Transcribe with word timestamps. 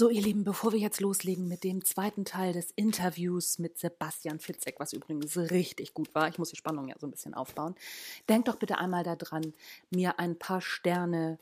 So, 0.00 0.08
ihr 0.08 0.22
Lieben, 0.22 0.44
bevor 0.44 0.72
wir 0.72 0.78
jetzt 0.78 1.02
loslegen 1.02 1.46
mit 1.46 1.62
dem 1.62 1.84
zweiten 1.84 2.24
Teil 2.24 2.54
des 2.54 2.70
Interviews 2.74 3.58
mit 3.58 3.78
Sebastian 3.78 4.38
Fitzek, 4.40 4.76
was 4.80 4.94
übrigens 4.94 5.36
richtig 5.36 5.92
gut 5.92 6.14
war, 6.14 6.26
ich 6.26 6.38
muss 6.38 6.48
die 6.48 6.56
Spannung 6.56 6.88
ja 6.88 6.94
so 6.98 7.06
ein 7.06 7.10
bisschen 7.10 7.34
aufbauen, 7.34 7.74
denkt 8.26 8.48
doch 8.48 8.56
bitte 8.56 8.78
einmal 8.78 9.04
daran, 9.04 9.52
mir 9.90 10.18
ein 10.18 10.38
paar 10.38 10.62
Sterne 10.62 11.38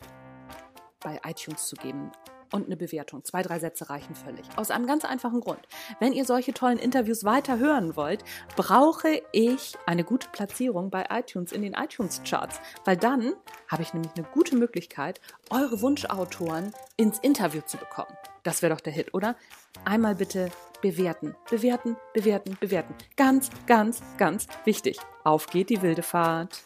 bei 0.98 1.20
iTunes 1.24 1.68
zu 1.68 1.76
geben 1.76 2.10
und 2.52 2.66
eine 2.66 2.76
Bewertung. 2.76 3.24
Zwei, 3.24 3.42
drei 3.42 3.60
Sätze 3.60 3.90
reichen 3.90 4.16
völlig. 4.16 4.44
Aus 4.56 4.72
einem 4.72 4.88
ganz 4.88 5.04
einfachen 5.04 5.38
Grund. 5.38 5.60
Wenn 6.00 6.12
ihr 6.12 6.24
solche 6.24 6.52
tollen 6.52 6.80
Interviews 6.80 7.22
weiter 7.22 7.60
hören 7.60 7.94
wollt, 7.94 8.24
brauche 8.56 9.22
ich 9.30 9.74
eine 9.86 10.02
gute 10.02 10.30
Platzierung 10.30 10.90
bei 10.90 11.06
iTunes 11.10 11.52
in 11.52 11.62
den 11.62 11.74
iTunes-Charts, 11.74 12.60
weil 12.84 12.96
dann 12.96 13.34
habe 13.68 13.84
ich 13.84 13.94
nämlich 13.94 14.14
eine 14.16 14.26
gute 14.26 14.56
Möglichkeit, 14.56 15.20
eure 15.50 15.80
Wunschautoren 15.80 16.72
ins 16.96 17.20
Interview 17.20 17.60
zu 17.60 17.76
bekommen. 17.76 18.16
Das 18.48 18.62
wäre 18.62 18.72
doch 18.72 18.80
der 18.80 18.94
Hit, 18.94 19.12
oder? 19.12 19.36
Einmal 19.84 20.14
bitte 20.14 20.50
bewerten, 20.80 21.36
bewerten, 21.50 21.98
bewerten, 22.14 22.56
bewerten. 22.58 22.94
Ganz, 23.14 23.50
ganz, 23.66 24.00
ganz 24.16 24.46
wichtig. 24.64 24.98
Auf 25.22 25.48
geht 25.48 25.68
die 25.68 25.82
wilde 25.82 26.02
Fahrt. 26.02 26.62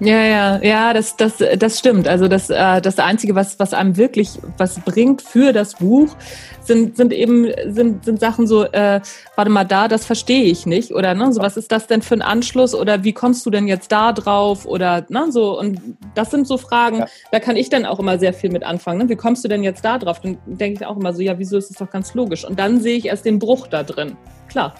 Ja, 0.00 0.22
ja, 0.22 0.62
ja, 0.62 0.92
das, 0.92 1.16
das, 1.16 1.34
das 1.58 1.78
stimmt. 1.78 2.08
Also 2.08 2.26
das, 2.28 2.50
äh, 2.50 2.80
das 2.80 2.98
Einzige, 2.98 3.34
was, 3.34 3.58
was 3.58 3.72
einem 3.72 3.96
wirklich 3.96 4.38
was 4.58 4.80
bringt 4.80 5.22
für 5.22 5.52
das 5.52 5.74
Buch, 5.74 6.16
sind, 6.62 6.96
sind 6.96 7.12
eben 7.12 7.50
sind, 7.66 8.04
sind 8.04 8.20
Sachen 8.20 8.46
so, 8.46 8.64
äh, 8.64 9.00
warte 9.36 9.50
mal 9.50 9.64
da, 9.64 9.86
das 9.88 10.04
verstehe 10.04 10.44
ich 10.44 10.66
nicht. 10.66 10.92
Oder 10.92 11.14
ne, 11.14 11.32
so, 11.32 11.40
was 11.40 11.56
ist 11.56 11.70
das 11.70 11.86
denn 11.86 12.02
für 12.02 12.14
ein 12.14 12.22
Anschluss? 12.22 12.74
Oder 12.74 13.04
wie 13.04 13.12
kommst 13.12 13.46
du 13.46 13.50
denn 13.50 13.68
jetzt 13.68 13.92
da 13.92 14.12
drauf? 14.12 14.66
Oder 14.66 15.06
ne, 15.08 15.26
so, 15.30 15.58
und 15.58 15.80
das 16.14 16.30
sind 16.30 16.46
so 16.46 16.56
Fragen, 16.56 16.98
ja. 16.98 17.06
da 17.30 17.40
kann 17.40 17.56
ich 17.56 17.70
dann 17.70 17.84
auch 17.84 17.98
immer 17.98 18.18
sehr 18.18 18.32
viel 18.32 18.50
mit 18.50 18.64
anfangen. 18.64 18.98
Ne? 18.98 19.08
Wie 19.08 19.16
kommst 19.16 19.44
du 19.44 19.48
denn 19.48 19.62
jetzt 19.62 19.84
da 19.84 19.98
drauf? 19.98 20.20
Dann 20.20 20.38
denke 20.46 20.80
ich 20.80 20.86
auch 20.86 20.96
immer 20.96 21.12
so, 21.12 21.22
ja, 21.22 21.38
wieso 21.38 21.56
ist 21.56 21.70
das 21.70 21.76
doch 21.78 21.90
ganz 21.90 22.14
logisch? 22.14 22.44
Und 22.44 22.58
dann 22.58 22.80
sehe 22.80 22.96
ich 22.96 23.06
erst 23.06 23.24
den 23.24 23.38
Bruch 23.38 23.66
da 23.68 23.82
drin. 23.82 24.16
Klar. 24.48 24.74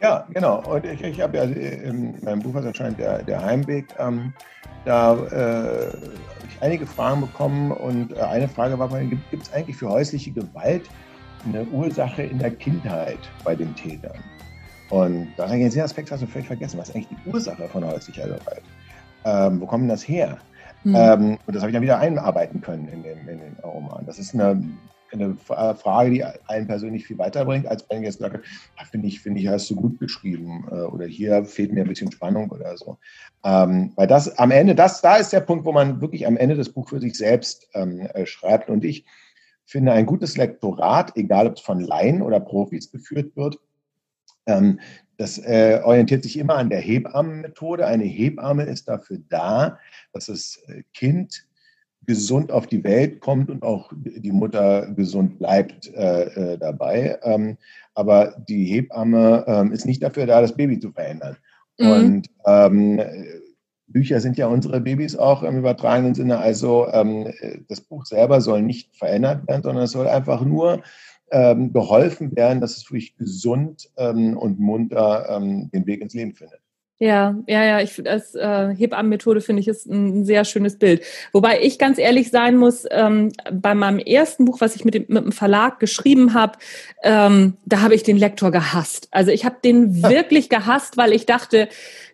Ja, 0.00 0.26
genau. 0.32 0.62
Und 0.64 0.84
ich, 0.84 1.02
ich 1.02 1.20
habe 1.20 1.36
ja 1.36 1.44
in 1.44 2.14
meinem 2.22 2.40
Buch, 2.40 2.54
was 2.54 2.64
erscheint, 2.64 2.98
der, 2.98 3.22
der 3.22 3.42
Heimweg, 3.42 3.86
ähm, 3.98 4.32
da 4.84 5.14
äh, 5.26 5.88
ich 5.88 6.62
einige 6.62 6.86
Fragen 6.86 7.22
bekommen 7.22 7.72
und 7.72 8.16
äh, 8.16 8.20
eine 8.20 8.48
Frage 8.48 8.78
war, 8.78 8.88
gibt 8.88 9.42
es 9.42 9.52
eigentlich 9.52 9.76
für 9.76 9.88
häusliche 9.88 10.30
Gewalt 10.30 10.88
eine 11.44 11.64
Ursache 11.66 12.22
in 12.22 12.38
der 12.38 12.52
Kindheit 12.52 13.18
bei 13.44 13.54
den 13.54 13.74
Tätern? 13.74 14.18
Und 14.90 15.28
da 15.36 15.48
habe 15.48 15.58
ich 15.58 15.72
den 15.72 15.82
Aspekt 15.82 16.10
hast 16.10 16.22
du 16.22 16.26
völlig 16.26 16.46
vergessen. 16.46 16.78
Was 16.78 16.88
ist 16.88 16.94
eigentlich 16.94 17.08
die 17.24 17.30
Ursache 17.30 17.68
von 17.68 17.84
häuslicher 17.84 18.24
Gewalt? 18.24 18.62
Ähm, 19.24 19.60
wo 19.60 19.66
kommt 19.66 19.90
das 19.90 20.06
her? 20.06 20.38
Mhm. 20.84 20.94
Ähm, 20.94 21.38
und 21.46 21.54
das 21.54 21.62
habe 21.62 21.70
ich 21.70 21.74
dann 21.74 21.82
wieder 21.82 21.98
einarbeiten 21.98 22.60
können 22.60 22.88
in 22.88 23.02
den, 23.02 23.18
in 23.28 23.40
den 23.40 23.56
Roman. 23.62 24.06
Das 24.06 24.18
ist 24.18 24.32
eine 24.32 24.62
eine 25.12 25.36
Frage, 25.36 26.10
die 26.10 26.24
einen 26.24 26.66
persönlich 26.66 27.06
viel 27.06 27.18
weiterbringt, 27.18 27.66
als 27.66 27.84
wenn 27.88 27.98
ich 27.98 28.06
jetzt 28.06 28.18
sage, 28.18 28.42
ah, 28.76 28.84
finde 28.84 29.08
ich, 29.08 29.20
finde 29.20 29.40
ich, 29.40 29.48
hast 29.48 29.70
du 29.70 29.76
gut 29.76 29.98
geschrieben 29.98 30.66
äh, 30.70 30.82
oder 30.82 31.06
hier 31.06 31.44
fehlt 31.44 31.72
mir 31.72 31.82
ein 31.82 31.88
bisschen 31.88 32.12
Spannung 32.12 32.50
oder 32.50 32.76
so. 32.76 32.98
Ähm, 33.44 33.92
weil 33.96 34.06
das 34.06 34.38
am 34.38 34.50
Ende, 34.50 34.74
das, 34.74 35.00
da 35.00 35.16
ist 35.16 35.32
der 35.32 35.40
Punkt, 35.40 35.64
wo 35.64 35.72
man 35.72 36.00
wirklich 36.00 36.26
am 36.26 36.36
Ende 36.36 36.56
das 36.56 36.68
Buch 36.68 36.88
für 36.88 37.00
sich 37.00 37.16
selbst 37.16 37.68
ähm, 37.74 38.00
äh, 38.00 38.26
schreibt. 38.26 38.70
Und 38.70 38.84
ich 38.84 39.04
finde, 39.64 39.92
ein 39.92 40.06
gutes 40.06 40.36
Lektorat, 40.36 41.16
egal 41.16 41.46
ob 41.46 41.56
es 41.56 41.60
von 41.60 41.80
Laien 41.80 42.22
oder 42.22 42.40
Profis 42.40 42.90
geführt 42.90 43.36
wird, 43.36 43.58
ähm, 44.46 44.80
das 45.18 45.38
äh, 45.38 45.80
orientiert 45.84 46.22
sich 46.22 46.38
immer 46.38 46.54
an 46.54 46.70
der 46.70 46.80
Hebammenmethode. 46.80 47.86
Eine 47.86 48.04
Hebamme 48.04 48.64
ist 48.64 48.88
dafür 48.88 49.18
da, 49.28 49.78
dass 50.12 50.26
das 50.26 50.62
äh, 50.68 50.84
Kind 50.94 51.47
gesund 52.08 52.50
auf 52.50 52.66
die 52.66 52.82
Welt 52.84 53.20
kommt 53.20 53.50
und 53.50 53.62
auch 53.62 53.92
die 53.94 54.32
Mutter 54.32 54.90
gesund 54.96 55.38
bleibt 55.38 55.94
äh, 55.94 56.54
äh, 56.54 56.58
dabei. 56.58 57.18
Ähm, 57.22 57.58
aber 57.94 58.34
die 58.48 58.64
Hebamme 58.64 59.44
ähm, 59.46 59.72
ist 59.72 59.84
nicht 59.84 60.02
dafür 60.02 60.24
da, 60.24 60.40
das 60.40 60.56
Baby 60.56 60.80
zu 60.80 60.90
verändern. 60.90 61.36
Mhm. 61.78 61.90
Und 61.90 62.30
ähm, 62.46 63.02
Bücher 63.88 64.20
sind 64.20 64.38
ja 64.38 64.46
unsere 64.46 64.80
Babys 64.80 65.16
auch 65.16 65.42
im 65.42 65.58
übertragenen 65.58 66.14
Sinne. 66.14 66.38
Also 66.38 66.88
ähm, 66.90 67.30
das 67.68 67.82
Buch 67.82 68.06
selber 68.06 68.40
soll 68.40 68.62
nicht 68.62 68.96
verändert 68.96 69.46
werden, 69.46 69.62
sondern 69.62 69.84
es 69.84 69.92
soll 69.92 70.08
einfach 70.08 70.42
nur 70.42 70.80
ähm, 71.30 71.74
geholfen 71.74 72.34
werden, 72.34 72.62
dass 72.62 72.78
es 72.78 72.90
wirklich 72.90 73.18
gesund 73.18 73.90
ähm, 73.98 74.34
und 74.38 74.58
munter 74.58 75.38
den 75.42 75.84
Weg 75.84 76.00
ins 76.00 76.14
Leben 76.14 76.34
findet. 76.34 76.60
Ja, 77.00 77.36
ja, 77.46 77.64
ja, 77.64 77.80
ich 77.80 78.08
als 78.08 78.34
äh, 78.34 78.74
Hebammenmethode 78.74 79.40
finde 79.40 79.60
ich 79.60 79.68
ist 79.68 79.86
ein 79.86 80.24
sehr 80.24 80.44
schönes 80.44 80.80
Bild. 80.80 81.02
Wobei 81.32 81.60
ich 81.62 81.78
ganz 81.78 81.96
ehrlich 81.96 82.30
sein 82.30 82.56
muss, 82.56 82.86
ähm, 82.90 83.30
bei 83.52 83.74
meinem 83.74 84.00
ersten 84.00 84.44
Buch, 84.44 84.60
was 84.60 84.74
ich 84.74 84.84
mit 84.84 84.94
dem, 84.94 85.04
mit 85.06 85.24
dem 85.24 85.30
Verlag 85.30 85.78
geschrieben 85.78 86.34
habe, 86.34 86.58
ähm, 87.04 87.56
da 87.64 87.82
habe 87.82 87.94
ich 87.94 88.02
den 88.02 88.16
Lektor 88.16 88.50
gehasst. 88.50 89.06
Also 89.12 89.30
ich 89.30 89.44
habe 89.44 89.58
den 89.62 90.02
wirklich 90.10 90.48
gehasst, 90.48 90.96
weil 90.96 91.12
ich 91.12 91.24
dachte, 91.24 91.68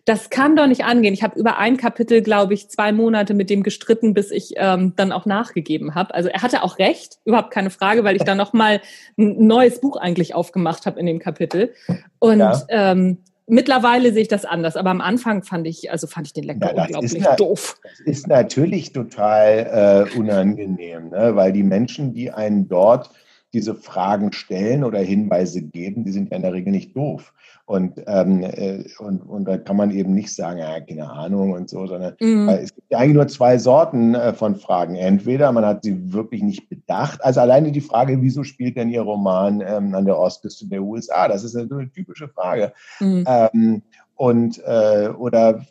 das 0.05 0.29
kann 0.29 0.55
doch 0.55 0.67
nicht 0.67 0.85
angehen. 0.85 1.15
Ich 1.15 1.23
habe 1.23 1.39
über 1.39 1.57
ein 1.57 1.77
Kapitel, 1.77 2.21
glaube 2.21 2.53
ich, 2.53 2.69
zwei 2.69 2.91
Monate 2.91 3.33
mit 3.33 3.49
dem 3.49 3.63
gestritten, 3.63 4.13
bis 4.13 4.29
ich 4.29 4.53
ähm, 4.55 4.93
dann 4.95 5.11
auch 5.11 5.25
nachgegeben 5.25 5.95
habe. 5.95 6.13
Also 6.13 6.29
er 6.29 6.43
hatte 6.43 6.61
auch 6.61 6.77
recht, 6.77 7.17
überhaupt 7.25 7.49
keine 7.49 7.71
Frage, 7.71 8.03
weil 8.03 8.15
ich 8.15 8.23
dann 8.23 8.37
noch 8.37 8.53
mal 8.53 8.81
ein 9.17 9.47
neues 9.47 9.81
Buch 9.81 9.97
eigentlich 9.97 10.35
aufgemacht 10.35 10.85
habe 10.85 10.99
in 10.99 11.07
dem 11.07 11.17
Kapitel. 11.17 11.73
Und 12.19 12.37
ja. 12.37 12.61
ähm, 12.69 13.17
Mittlerweile 13.47 14.11
sehe 14.11 14.23
ich 14.23 14.27
das 14.27 14.43
anders, 14.43 14.75
aber 14.75 14.89
am 14.89 15.01
Anfang 15.01 15.43
fand 15.43 15.67
ich, 15.67 15.91
also 15.91 16.07
fand 16.07 16.27
ich 16.27 16.33
den 16.33 16.45
Lektor 16.45 16.73
ja, 16.75 16.83
unglaublich 16.83 17.13
ist 17.13 17.39
doof. 17.39 17.79
Das 17.83 17.99
ist 17.99 18.27
natürlich 18.27 18.91
total 18.91 20.07
äh, 20.11 20.17
unangenehm, 20.17 21.09
ne? 21.09 21.35
weil 21.35 21.53
die 21.53 21.63
Menschen, 21.63 22.13
die 22.13 22.31
einen 22.31 22.67
dort 22.67 23.11
diese 23.53 23.75
Fragen 23.75 24.33
stellen 24.33 24.83
oder 24.83 24.99
Hinweise 24.99 25.61
geben, 25.61 26.03
die 26.03 26.11
sind 26.11 26.31
ja 26.31 26.37
in 26.37 26.43
der 26.43 26.53
Regel 26.53 26.71
nicht 26.71 26.95
doof. 26.95 27.33
Und, 27.65 27.99
ähm, 28.05 28.43
äh, 28.43 28.83
und, 28.99 29.21
und 29.21 29.45
da 29.45 29.57
kann 29.57 29.75
man 29.75 29.89
eben 29.89 30.13
nicht 30.13 30.33
sagen, 30.33 30.59
ja, 30.59 30.79
keine 30.81 31.09
Ahnung 31.09 31.53
und 31.53 31.67
so, 31.67 31.87
sondern 31.87 32.15
mhm. 32.19 32.47
äh, 32.47 32.57
es 32.57 32.75
gibt 32.75 32.91
ja 32.91 32.99
eigentlich 32.99 33.15
nur 33.15 33.27
zwei 33.27 33.57
Sorten 33.57 34.13
äh, 34.13 34.33
von 34.33 34.55
Fragen. 34.55 34.95
Entweder 34.95 35.51
man 35.51 35.65
hat 35.65 35.83
sie 35.83 36.13
wirklich 36.13 36.43
nicht 36.43 36.69
bedacht, 36.69 37.23
also 37.23 37.39
alleine 37.39 37.71
die 37.71 37.81
Frage, 37.81 38.21
wieso 38.21 38.43
spielt 38.43 38.77
denn 38.77 38.91
Ihr 38.91 39.01
Roman 39.01 39.61
ähm, 39.61 39.95
an 39.95 40.05
der 40.05 40.19
Ostküste 40.19 40.67
der 40.67 40.83
USA? 40.83 41.27
Das 41.27 41.43
ist 41.43 41.55
eine 41.55 41.91
typische 41.91 42.27
Frage. 42.27 42.71
Mhm. 42.99 43.25
Ähm, 43.27 43.81
und 44.13 44.61
äh, 44.63 45.09
oder 45.17 45.65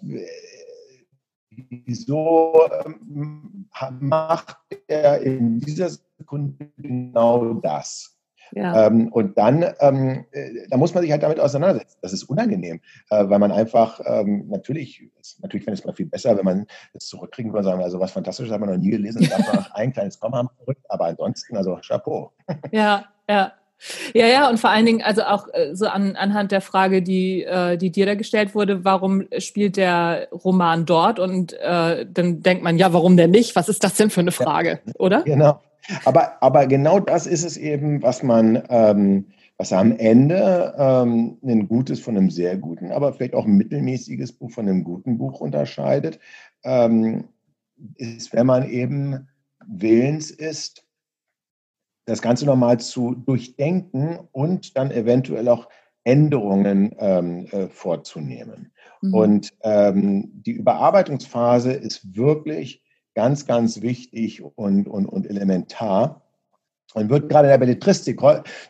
wieso 1.51 2.55
ähm, 2.85 3.69
macht 4.01 4.59
er 4.89 5.21
in 5.21 5.61
dieser 5.61 5.91
Sekunde 6.19 6.71
genau 6.77 7.55
das? 7.55 8.14
Ja. 8.55 8.87
Ähm, 8.87 9.09
und 9.09 9.37
dann, 9.37 9.65
ähm, 9.81 10.25
äh, 10.33 10.67
da 10.71 10.77
muss 10.77 10.95
man 10.95 11.03
sich 11.03 11.11
halt 11.11 11.23
damit 11.23 11.41
auseinandersetzen. 11.41 11.99
Das 12.03 12.13
ist 12.13 12.25
unangenehm, 12.25 12.81
äh, 13.11 13.29
weil 13.29 13.39
man 13.39 13.51
einfach, 13.51 14.01
ähm, 14.07 14.47
natürlich, 14.49 15.03
natürlich 15.41 15.65
fände 15.65 15.79
es 15.79 15.85
mal 15.85 15.93
viel 15.93 16.07
besser, 16.07 16.37
wenn 16.37 16.45
man 16.45 16.67
es 16.93 17.09
zurückkriegen 17.09 17.53
würde 17.53 17.67
und 17.67 17.73
sagen, 17.73 17.83
also 17.83 17.99
was 17.99 18.13
Fantastisches 18.13 18.53
haben 18.53 18.63
wir 18.63 18.73
noch 18.73 18.79
nie 18.79 18.91
gelesen, 18.91 19.29
habe 19.31 19.43
noch 19.57 19.71
ein 19.75 19.93
kleines 19.93 20.21
Komma 20.21 20.39
haben 20.39 20.51
aber 20.89 21.07
ansonsten, 21.07 21.57
also 21.57 21.79
Chapeau. 21.87 22.33
Ja, 22.71 23.07
ja. 23.29 23.53
Ja, 24.15 24.27
ja, 24.27 24.49
und 24.49 24.59
vor 24.59 24.71
allen 24.71 24.87
Dingen, 24.87 25.03
also 25.03 25.23
auch 25.25 25.49
äh, 25.53 25.75
so 25.75 25.87
an, 25.87 26.17
anhand 26.17 26.53
der 26.53 26.61
Frage, 26.61 27.03
die, 27.03 27.43
äh, 27.43 27.77
die 27.77 27.91
dir 27.91 28.07
da 28.07 28.15
gestellt 28.15 28.55
wurde, 28.55 28.85
warum 28.85 29.25
spielt 29.39 29.77
der 29.77 30.29
Roman 30.33 30.87
dort? 30.87 31.19
Und 31.19 31.53
äh, 31.55 32.07
dann 32.09 32.43
denkt 32.43 32.63
man, 32.63 32.79
ja, 32.79 32.93
warum 32.93 33.17
denn 33.17 33.31
nicht? 33.31 33.57
Was 33.57 33.69
ist 33.69 33.85
das 33.85 33.95
denn 33.95 34.11
für 34.11 34.21
eine 34.21 34.33
Frage, 34.33 34.81
ja, 34.87 34.93
oder? 34.99 35.23
Genau. 35.23 35.61
Aber, 36.05 36.43
aber 36.43 36.67
genau 36.67 37.01
das 37.01 37.27
ist 37.27 37.45
es 37.45 37.57
eben, 37.57 38.03
was 38.03 38.23
man, 38.23 38.63
ähm, 38.69 39.27
was 39.57 39.73
am 39.73 39.93
Ende 39.93 40.75
ähm, 40.79 41.39
ein 41.45 41.69
gutes 41.69 42.01
von 42.01 42.17
einem 42.17 42.31
sehr 42.31 42.57
guten, 42.57 42.91
aber 42.91 43.13
vielleicht 43.13 43.35
auch 43.35 43.45
ein 43.45 43.57
mittelmäßiges 43.57 44.33
Buch 44.33 44.51
von 44.51 44.69
einem 44.69 44.85
guten 44.85 45.19
Buch 45.19 45.41
unterscheidet, 45.41 46.19
ähm, 46.65 47.25
ist, 47.97 48.33
wenn 48.33 48.47
man 48.47 48.69
eben 48.69 49.29
willens 49.67 50.31
ist, 50.31 50.87
das 52.07 52.21
Ganze 52.21 52.45
nochmal 52.45 52.81
zu 52.81 53.15
durchdenken 53.15 54.19
und 54.33 54.77
dann 54.77 54.91
eventuell 54.91 55.49
auch 55.49 55.69
Änderungen 56.05 56.95
ähm, 56.99 57.47
äh, 57.47 57.69
vorzunehmen. 57.69 58.73
Mhm. 59.01 59.15
Und 59.15 59.51
ähm, 59.63 60.31
die 60.35 60.53
Überarbeitungsphase 60.53 61.73
ist 61.73 62.15
wirklich 62.15 62.84
ganz, 63.15 63.47
ganz 63.47 63.81
wichtig 63.83 64.43
und, 64.43 64.87
und, 64.87 65.07
und 65.07 65.29
elementar. 65.29 66.23
Und 66.95 67.11
wird 67.11 67.29
gerade 67.29 67.49
in 67.49 67.51
der 67.51 67.59
Belletristik 67.59 68.21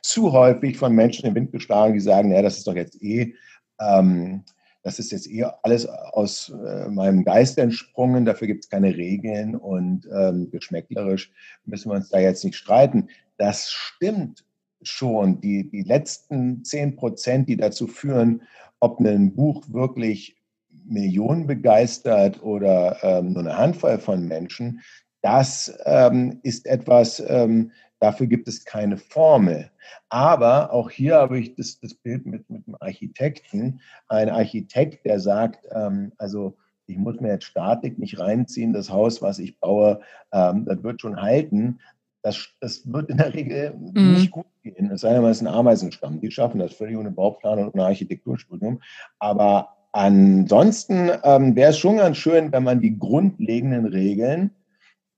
zu 0.00 0.32
häufig 0.32 0.78
von 0.78 0.94
Menschen 0.94 1.26
im 1.26 1.34
Wind 1.34 1.52
geschlagen, 1.52 1.92
die 1.92 2.00
sagen, 2.00 2.30
naja, 2.30 2.42
das 2.42 2.56
ist 2.56 2.66
doch 2.66 2.74
jetzt 2.74 3.02
eh, 3.02 3.34
ähm, 3.78 4.44
das 4.82 4.98
ist 4.98 5.12
jetzt 5.12 5.30
eh 5.30 5.44
alles 5.62 5.86
aus 5.86 6.50
äh, 6.50 6.88
meinem 6.88 7.24
Geist 7.24 7.58
entsprungen, 7.58 8.26
dafür 8.26 8.46
gibt 8.46 8.64
es 8.64 8.70
keine 8.70 8.94
Regeln 8.94 9.56
und 9.56 10.08
ähm, 10.14 10.50
geschmäcklerisch 10.50 11.32
müssen 11.64 11.90
wir 11.90 11.96
uns 11.96 12.10
da 12.10 12.18
jetzt 12.18 12.44
nicht 12.44 12.56
streiten. 12.56 13.08
Das 13.38 13.70
stimmt 13.72 14.44
schon. 14.82 15.40
Die, 15.40 15.70
die 15.70 15.82
letzten 15.82 16.64
zehn 16.64 16.96
Prozent, 16.96 17.48
die 17.48 17.56
dazu 17.56 17.86
führen, 17.86 18.42
ob 18.78 19.00
ein 19.00 19.34
Buch 19.34 19.64
wirklich 19.68 20.36
Millionen 20.84 21.46
begeistert 21.46 22.42
oder 22.42 22.96
ähm, 23.02 23.32
nur 23.32 23.42
eine 23.42 23.56
Handvoll 23.56 23.98
von 23.98 24.26
Menschen, 24.26 24.80
das 25.22 25.74
ähm, 25.86 26.40
ist 26.42 26.66
etwas, 26.66 27.22
ähm, 27.26 27.72
dafür 27.98 28.26
gibt 28.26 28.46
es 28.46 28.64
keine 28.64 28.98
Formel. 28.98 29.70
Aber 30.10 30.70
auch 30.72 30.90
hier 30.90 31.14
habe 31.14 31.38
ich 31.38 31.54
das, 31.54 31.80
das 31.80 31.94
Bild 31.94 32.26
mit, 32.26 32.48
mit 32.50 32.66
dem 32.66 32.76
Architekten. 32.78 33.80
Ein 34.08 34.28
Architekt, 34.28 35.06
der 35.06 35.20
sagt, 35.20 35.66
ähm, 35.74 36.12
also 36.18 36.58
ich 36.86 36.98
muss 36.98 37.20
mir 37.20 37.28
jetzt 37.28 37.46
Statik 37.46 37.98
nicht 37.98 38.18
reinziehen, 38.18 38.74
das 38.74 38.90
Haus, 38.90 39.22
was 39.22 39.38
ich 39.38 39.58
baue, 39.58 40.00
ähm, 40.32 40.66
das 40.66 40.82
wird 40.82 41.00
schon 41.00 41.20
halten. 41.20 41.80
Das, 42.22 42.48
das 42.60 42.90
wird 42.92 43.08
in 43.08 43.18
der 43.18 43.32
Regel 43.32 43.74
mhm. 43.74 44.14
nicht 44.14 44.30
gut 44.30 44.46
gehen. 44.62 44.90
Es 44.90 45.02
sei 45.02 45.12
denn, 45.12 45.22
man 45.22 45.30
ist 45.30 45.40
ein 45.40 45.46
Ameisenstamm. 45.46 46.20
Die 46.20 46.30
schaffen 46.30 46.58
das 46.58 46.74
völlig 46.74 46.96
ohne 46.96 47.10
Bauplan 47.10 47.58
und 47.58 47.74
ohne 47.74 47.84
Architekturstudium. 47.84 48.82
Aber 49.18 49.74
ansonsten 49.94 51.10
ähm, 51.22 51.56
wäre 51.56 51.70
es 51.70 51.78
schon 51.78 51.98
ganz 51.98 52.16
schön, 52.16 52.52
wenn 52.52 52.64
man 52.64 52.80
die 52.80 52.98
grundlegenden 52.98 53.86
Regeln 53.86 54.50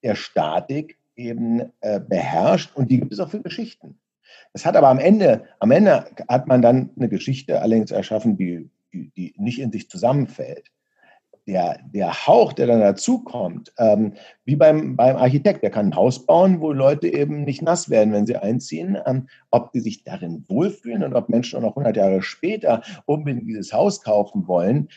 der 0.03 0.15
Statik 0.15 0.99
eben 1.17 1.73
äh, 1.81 1.99
beherrscht. 1.99 2.77
Und 2.77 2.91
die 2.91 3.01
gibt 3.01 3.13
es 3.13 3.21
auch 3.21 3.31
für 3.31 3.41
Geschichten. 3.41 3.99
Das 4.53 4.67
hat 4.67 4.77
aber 4.77 4.89
am 4.89 4.99
Ende, 4.99 5.45
am 5.61 5.71
Ende 5.71 6.07
hat 6.29 6.47
man 6.47 6.63
dann 6.63 6.91
eine 6.97 7.09
Geschichte 7.09 7.61
allerdings 7.61 7.91
erschaffen, 7.91 8.37
die, 8.37 8.71
die, 8.93 9.11
die 9.17 9.35
nicht 9.39 9.59
in 9.59 9.73
sich 9.73 9.89
zusammenfällt 9.89 10.71
der, 11.47 11.79
der 11.95 12.27
Hauch, 12.27 12.53
der 12.53 12.67
dann 12.67 12.81
dazukommt, 12.81 13.73
ähm, 13.79 14.15
wie 14.45 14.57
beim, 14.57 14.97
beim 14.97 15.17
Architekt, 15.17 15.63
der 15.63 15.71
kann 15.71 15.87
ein 15.87 15.97
Haus 15.97 16.27
bauen, 16.27 16.61
wo 16.61 16.73
Leute 16.73 17.09
eben 17.09 17.45
nicht 17.45 17.63
nass 17.63 17.89
werden, 17.89 18.13
wenn 18.13 18.27
sie 18.27 18.37
einziehen. 18.37 18.99
Ähm, 19.07 19.29
ob 19.51 19.73
die 19.73 19.81
sich 19.81 20.03
darin 20.03 20.45
wohlfühlen 20.49 21.05
und 21.05 21.15
ob 21.15 21.29
Menschen 21.29 21.59
auch 21.59 21.63
noch 21.63 21.77
100 21.77 21.97
Jahre 21.97 22.23
später 22.23 22.83
unbedingt 23.05 23.49
dieses 23.49 23.73
Haus 23.73 24.03
kaufen 24.03 24.49
wollen, 24.49 24.89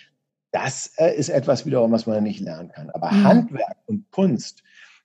das 0.51 0.93
äh, 0.97 1.15
ist 1.15 1.29
etwas 1.29 1.65
wiederum, 1.65 1.91
was 1.91 2.07
man 2.07 2.23
nicht 2.23 2.39
lernen 2.39 2.69
kann. 2.69 2.89
Aber 2.89 3.11
mhm. 3.11 3.23
Handwerk 3.23 3.77
und 3.85 4.09
Kunst, 4.11 4.63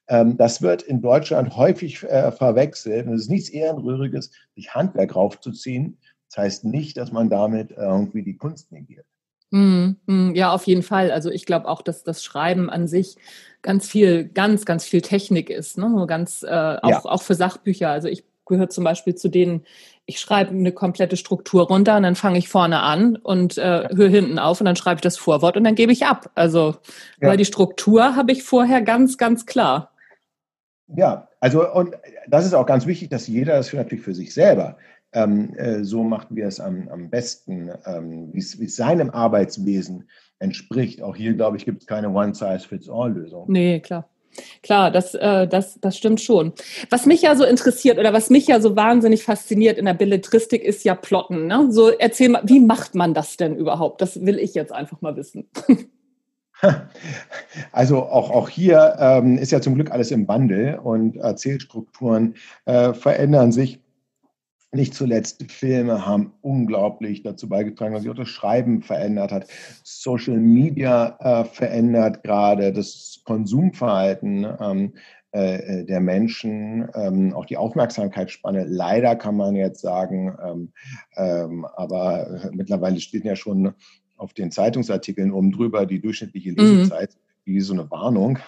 ähm, 0.09 0.37
das 0.39 0.63
wird 0.63 0.83
in 0.83 1.03
Deutschland 1.03 1.57
häufig 1.57 2.03
äh, 2.05 2.33
verwechselt. 2.33 3.07
Und 3.07 3.15
es 3.15 3.23
ist 3.23 3.31
nichts 3.31 3.51
Ehrenrühriges, 3.51 4.31
sich 4.55 4.75
Handwerk 4.75 5.15
raufzuziehen. 5.15 5.99
Das 6.29 6.39
heißt 6.39 6.65
nicht, 6.65 6.97
dass 6.97 7.13
man 7.13 7.29
damit 7.29 7.71
irgendwie 7.71 8.23
die 8.23 8.37
Kunst 8.37 8.73
negiert. 8.73 9.07
Mm, 9.55 10.35
ja, 10.35 10.53
auf 10.53 10.67
jeden 10.67 10.83
Fall. 10.83 11.13
Also 11.13 11.31
ich 11.31 11.47
glaube 11.47 11.69
auch, 11.69 11.81
dass 11.81 12.03
das 12.03 12.25
Schreiben 12.25 12.71
an 12.71 12.89
sich 12.89 13.17
ganz 13.63 13.89
viel, 13.89 14.25
ganz, 14.25 14.65
ganz 14.65 14.85
viel 14.85 15.01
Technik 15.01 15.49
ist. 15.49 15.79
Ne? 15.79 16.07
Ganz, 16.09 16.43
äh, 16.43 16.49
auch, 16.83 16.89
ja. 16.91 17.05
auch 17.05 17.23
für 17.23 17.37
Sachbücher. 17.37 17.89
Also 17.89 18.09
ich 18.09 18.25
gehöre 18.47 18.69
zum 18.69 18.83
Beispiel 18.83 19.15
zu 19.15 19.29
denen, 19.29 19.65
ich 20.07 20.19
schreibe 20.19 20.51
eine 20.51 20.73
komplette 20.73 21.17
Struktur 21.17 21.69
runter 21.69 21.97
und 21.97 22.03
dann 22.03 22.17
fange 22.17 22.37
ich 22.37 22.49
vorne 22.49 22.81
an 22.81 23.15
und 23.15 23.57
äh, 23.57 23.89
höre 23.95 24.09
hinten 24.09 24.41
auf 24.41 24.61
und 24.61 24.67
dann 24.67 24.75
schreibe 24.75 24.99
ich 24.99 25.03
das 25.03 25.17
Vorwort 25.17 25.57
und 25.57 25.63
dann 25.63 25.77
gebe 25.77 25.93
ich 25.93 26.05
ab. 26.05 26.31
Also, 26.35 26.75
ja. 27.21 27.29
weil 27.29 27.37
die 27.37 27.45
Struktur 27.45 28.17
habe 28.17 28.33
ich 28.33 28.43
vorher 28.43 28.83
ganz, 28.83 29.19
ganz 29.19 29.47
klar. 29.47 29.93
Ja, 30.89 31.29
also 31.39 31.71
und 31.73 31.95
das 32.27 32.45
ist 32.45 32.55
auch 32.55 32.67
ganz 32.67 32.87
wichtig, 32.87 33.09
dass 33.09 33.29
jeder 33.29 33.57
das 33.57 33.73
natürlich 33.73 34.05
für 34.05 34.15
sich 34.15 34.35
selber 34.35 34.77
ähm, 35.15 35.55
äh, 35.57 35.85
so 35.85 36.03
macht, 36.03 36.29
wie 36.31 36.43
es 36.43 36.61
am, 36.61 36.89
am 36.89 37.09
besten, 37.09 37.71
ähm, 37.87 38.31
wie 38.33 38.39
es 38.39 38.77
seinem 38.77 39.11
Arbeitswesen 39.11 40.09
entspricht. 40.39 41.03
Auch 41.03 41.17
hier, 41.17 41.35
glaube 41.35 41.57
ich, 41.57 41.65
gibt 41.65 41.83
es 41.83 41.87
keine 41.87 42.11
One-Size-Fits-All-Lösung. 42.11 43.47
Nee, 43.49 43.81
klar. 43.81 44.09
Klar, 44.63 44.91
das, 44.91 45.15
äh, 45.15 45.47
das, 45.47 45.79
das 45.81 45.97
stimmt 45.97 46.21
schon. 46.21 46.53
Was 46.91 47.07
mich 47.07 47.23
ja 47.23 47.37
so 47.37 47.45
interessiert 47.45 47.99
oder 47.99 48.13
was 48.13 48.31
mich 48.31 48.49
ja 48.49 48.61
so 48.61 48.75
wahnsinnig 48.75 49.23
fasziniert 49.23 49.79
in 49.79 49.85
der 49.85 49.95
Belletristik 49.95 50.65
ist 50.65 50.85
ja 50.85 50.97
Plotten. 50.97 51.47
Ne? 51.47 51.69
So 51.71 51.91
erzähl 51.91 52.31
mal, 52.31 52.43
wie 52.45 52.61
macht 52.61 52.97
man 52.97 53.15
das 53.15 53.37
denn 53.37 53.57
überhaupt? 53.57 54.01
Das 54.01 54.25
will 54.25 54.39
ich 54.39 54.55
jetzt 54.55 54.73
einfach 54.73 55.01
mal 55.01 55.17
wissen. 55.17 55.49
Also 57.73 58.03
auch, 58.05 58.31
auch 58.31 58.49
hier 58.49 58.97
ähm, 58.99 59.37
ist 59.37 59.53
ja 59.53 59.61
zum 59.61 59.75
Glück 59.75 59.91
alles 59.91 60.11
im 60.11 60.27
Wandel 60.29 60.79
und 60.83 61.17
Erzählstrukturen 61.17 62.37
äh, 62.65 62.95
verändern 62.95 63.53
sich. 63.53 63.81
Nicht 64.75 64.95
zuletzt 64.95 65.51
Filme 65.53 66.05
haben 66.05 66.33
unglaublich 66.41 67.23
dazu 67.23 67.49
beigetragen, 67.49 67.95
dass 67.95 68.03
sich 68.03 68.11
auch 68.11 68.17
das 68.17 68.29
Schreiben 68.29 68.83
verändert 68.83 69.31
hat. 69.31 69.47
Social 69.85 70.39
Media 70.39 71.17
äh, 71.21 71.45
verändert 71.45 72.25
gerade 72.25 72.73
das 72.73 73.21
Konsumverhalten 73.25 74.47
ähm, 74.61 74.93
äh, 75.33 75.81
äh 75.81 75.85
der 75.85 76.01
Menschen, 76.01 76.89
ähm, 76.95 77.35
auch 77.35 77.47
die 77.47 77.57
Aufmerksamkeitsspanne. 77.57 78.65
Leider 78.65 79.15
kann 79.15 79.37
man 79.37 79.55
jetzt 79.55 79.81
sagen, 79.81 80.37
ähm, 80.45 80.73
ähm 81.17 81.65
aber 81.77 82.51
mittlerweile 82.53 82.99
steht 82.99 83.25
ja 83.25 83.37
schon 83.37 83.75
auf 84.17 84.35
den 84.35 84.51
Zeitungsartikeln 84.51 85.33
oben 85.33 85.53
drüber 85.53 85.87
die 85.87 86.01
durchschnittliche 86.01 86.51
mhm. 86.51 86.57
Lesezeit. 86.59 87.11
Mhm 87.11 87.25
wie 87.45 87.61
so 87.61 87.75
eine 87.75 87.91
Warnung. 87.91 88.39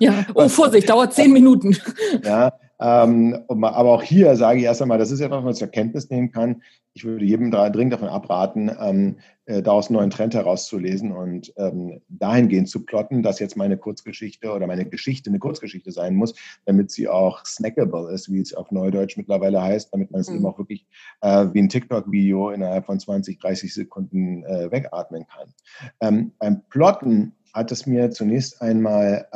Ja, 0.00 0.26
oh 0.34 0.48
Vorsicht, 0.48 0.88
dauert 0.90 1.14
zehn 1.14 1.32
Minuten. 1.32 1.76
Ja, 2.24 2.52
ähm, 2.82 3.38
aber 3.48 3.92
auch 3.92 4.02
hier 4.02 4.34
sage 4.34 4.58
ich 4.58 4.64
erst 4.64 4.82
einmal, 4.82 4.98
das 4.98 5.10
ist 5.10 5.20
etwas, 5.20 5.38
was 5.38 5.44
man 5.44 5.54
zur 5.54 5.68
Kenntnis 5.68 6.10
nehmen 6.10 6.32
kann. 6.32 6.62
Ich 6.94 7.04
würde 7.04 7.24
jedem 7.24 7.50
dringend 7.50 7.92
davon 7.92 8.08
abraten, 8.08 8.70
ähm, 8.80 9.16
äh, 9.46 9.62
daraus 9.62 9.88
einen 9.88 9.98
neuen 9.98 10.10
Trend 10.10 10.34
herauszulesen 10.34 11.12
und 11.12 11.52
ähm, 11.56 12.02
dahingehend 12.08 12.68
zu 12.68 12.84
plotten, 12.84 13.22
dass 13.22 13.38
jetzt 13.38 13.56
meine 13.56 13.76
Kurzgeschichte 13.76 14.52
oder 14.52 14.66
meine 14.66 14.84
Geschichte 14.84 15.30
eine 15.30 15.38
Kurzgeschichte 15.38 15.92
sein 15.92 16.14
muss, 16.14 16.34
damit 16.66 16.90
sie 16.90 17.08
auch 17.08 17.44
snackable 17.46 18.12
ist, 18.12 18.32
wie 18.32 18.40
es 18.40 18.52
auf 18.52 18.70
Neudeutsch 18.72 19.16
mittlerweile 19.16 19.62
heißt, 19.62 19.94
damit 19.94 20.10
man 20.10 20.20
es 20.20 20.28
mhm. 20.28 20.36
eben 20.36 20.46
auch 20.46 20.58
wirklich 20.58 20.86
äh, 21.20 21.46
wie 21.52 21.60
ein 21.60 21.68
TikTok-Video 21.68 22.50
innerhalb 22.50 22.86
von 22.86 22.98
20, 22.98 23.38
30 23.38 23.72
Sekunden 23.72 24.44
äh, 24.44 24.70
wegatmen 24.70 25.26
kann. 25.28 25.54
Ähm, 26.00 26.32
beim 26.38 26.62
Plotten 26.68 27.32
hat 27.54 27.70
es 27.70 27.86
mir 27.86 28.10
zunächst 28.10 28.60
einmal 28.60 29.28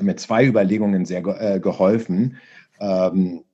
mit 0.00 0.20
zwei 0.20 0.46
Überlegungen 0.46 1.04
sehr 1.04 1.24
äh, 1.26 1.60
geholfen. 1.60 2.38
Ähm, 2.80 3.44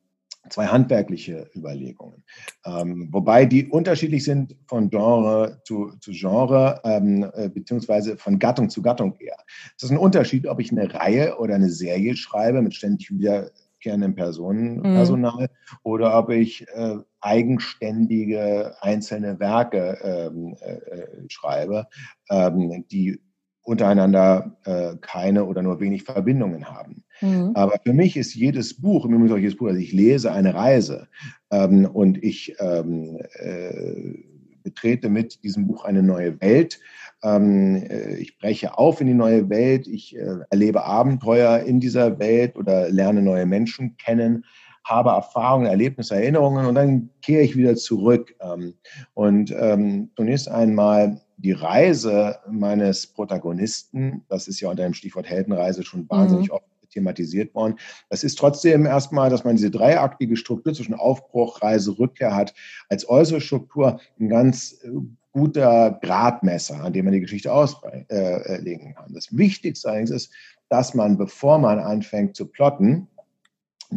zwei 0.48 0.66
handwerkliche 0.66 1.50
Überlegungen. 1.54 2.24
Ähm, 2.64 3.08
wobei 3.10 3.44
die 3.44 3.66
unterschiedlich 3.66 4.24
sind 4.24 4.56
von 4.66 4.90
Genre 4.90 5.60
zu, 5.64 5.92
zu 6.00 6.12
Genre, 6.12 6.80
ähm, 6.84 7.30
äh, 7.34 7.48
beziehungsweise 7.48 8.16
von 8.16 8.38
Gattung 8.38 8.70
zu 8.70 8.82
Gattung 8.82 9.16
eher. 9.18 9.36
Es 9.76 9.82
ist 9.82 9.90
ein 9.90 9.98
Unterschied, 9.98 10.46
ob 10.46 10.60
ich 10.60 10.72
eine 10.72 10.92
Reihe 10.92 11.38
oder 11.38 11.54
eine 11.54 11.70
Serie 11.70 12.16
schreibe 12.16 12.62
mit 12.62 12.74
ständig 12.74 13.10
wiederkehrendem 13.10 14.14
Personenpersonal 14.14 15.44
mhm. 15.44 15.76
oder 15.82 16.18
ob 16.18 16.30
ich 16.30 16.66
äh, 16.68 16.96
eigenständige 17.20 18.74
einzelne 18.80 19.38
Werke 19.38 19.98
ähm, 20.02 20.56
äh, 20.60 20.72
äh 20.72 21.28
schreibe, 21.28 21.86
ähm, 22.30 22.86
die 22.90 23.20
untereinander 23.62 24.56
äh, 24.64 24.96
keine 25.00 25.44
oder 25.44 25.62
nur 25.62 25.80
wenig 25.80 26.04
Verbindungen 26.04 26.68
haben. 26.68 27.04
Mhm. 27.20 27.52
Aber 27.54 27.78
für 27.84 27.92
mich 27.92 28.16
ist 28.16 28.34
jedes 28.34 28.80
Buch, 28.80 29.04
im 29.04 29.14
Übrigen 29.14 29.42
jedes 29.42 29.56
Buch, 29.56 29.68
das 29.68 29.78
ich 29.78 29.92
lese, 29.92 30.32
eine 30.32 30.54
Reise. 30.54 31.08
Ähm, 31.50 31.84
und 31.86 32.22
ich 32.22 32.56
ähm, 32.58 33.18
äh, 33.34 34.14
betrete 34.62 35.08
mit 35.08 35.42
diesem 35.44 35.66
Buch 35.66 35.84
eine 35.84 36.02
neue 36.02 36.40
Welt. 36.40 36.80
Ähm, 37.22 37.84
äh, 37.88 38.16
ich 38.16 38.38
breche 38.38 38.78
auf 38.78 39.00
in 39.00 39.08
die 39.08 39.14
neue 39.14 39.48
Welt. 39.50 39.86
Ich 39.86 40.16
äh, 40.16 40.38
erlebe 40.50 40.84
Abenteuer 40.84 41.60
in 41.60 41.80
dieser 41.80 42.18
Welt 42.18 42.56
oder 42.56 42.90
lerne 42.90 43.22
neue 43.22 43.46
Menschen 43.46 43.96
kennen 43.98 44.44
habe 44.84 45.10
Erfahrungen, 45.10 45.66
Erlebnisse, 45.66 46.16
Erinnerungen 46.16 46.66
und 46.66 46.74
dann 46.74 47.10
kehre 47.22 47.42
ich 47.42 47.56
wieder 47.56 47.76
zurück. 47.76 48.34
Ähm, 48.40 48.74
und 49.14 49.54
ähm, 49.56 50.10
zunächst 50.16 50.48
einmal 50.48 51.20
die 51.42 51.52
Reise 51.52 52.38
meines 52.48 53.06
Protagonisten, 53.06 54.24
das 54.28 54.48
ist 54.48 54.60
ja 54.60 54.70
unter 54.70 54.84
dem 54.84 54.94
Stichwort 54.94 55.28
Heldenreise 55.28 55.82
schon 55.82 56.08
wahnsinnig 56.08 56.48
mhm. 56.48 56.54
oft 56.54 56.64
thematisiert 56.90 57.54
worden. 57.54 57.76
Das 58.08 58.24
ist 58.24 58.36
trotzdem 58.38 58.84
erstmal, 58.84 59.30
dass 59.30 59.44
man 59.44 59.56
diese 59.56 59.70
dreiaktige 59.70 60.36
Struktur 60.36 60.74
zwischen 60.74 60.94
Aufbruch, 60.94 61.62
Reise, 61.62 61.98
Rückkehr 61.98 62.34
hat, 62.34 62.52
als 62.88 63.08
äußere 63.08 63.40
Struktur 63.40 64.00
ein 64.18 64.28
ganz 64.28 64.82
äh, 64.82 64.90
guter 65.32 65.98
Gradmesser, 66.02 66.82
an 66.82 66.92
dem 66.92 67.04
man 67.04 67.14
die 67.14 67.20
Geschichte 67.20 67.52
auslegen 67.52 68.06
äh, 68.08 68.92
kann. 68.94 69.14
Das 69.14 69.36
Wichtigste 69.36 69.90
eigentlich 69.90 70.16
ist, 70.16 70.32
dass 70.68 70.94
man, 70.94 71.16
bevor 71.16 71.58
man 71.58 71.78
anfängt 71.78 72.36
zu 72.36 72.46
plotten, 72.46 73.08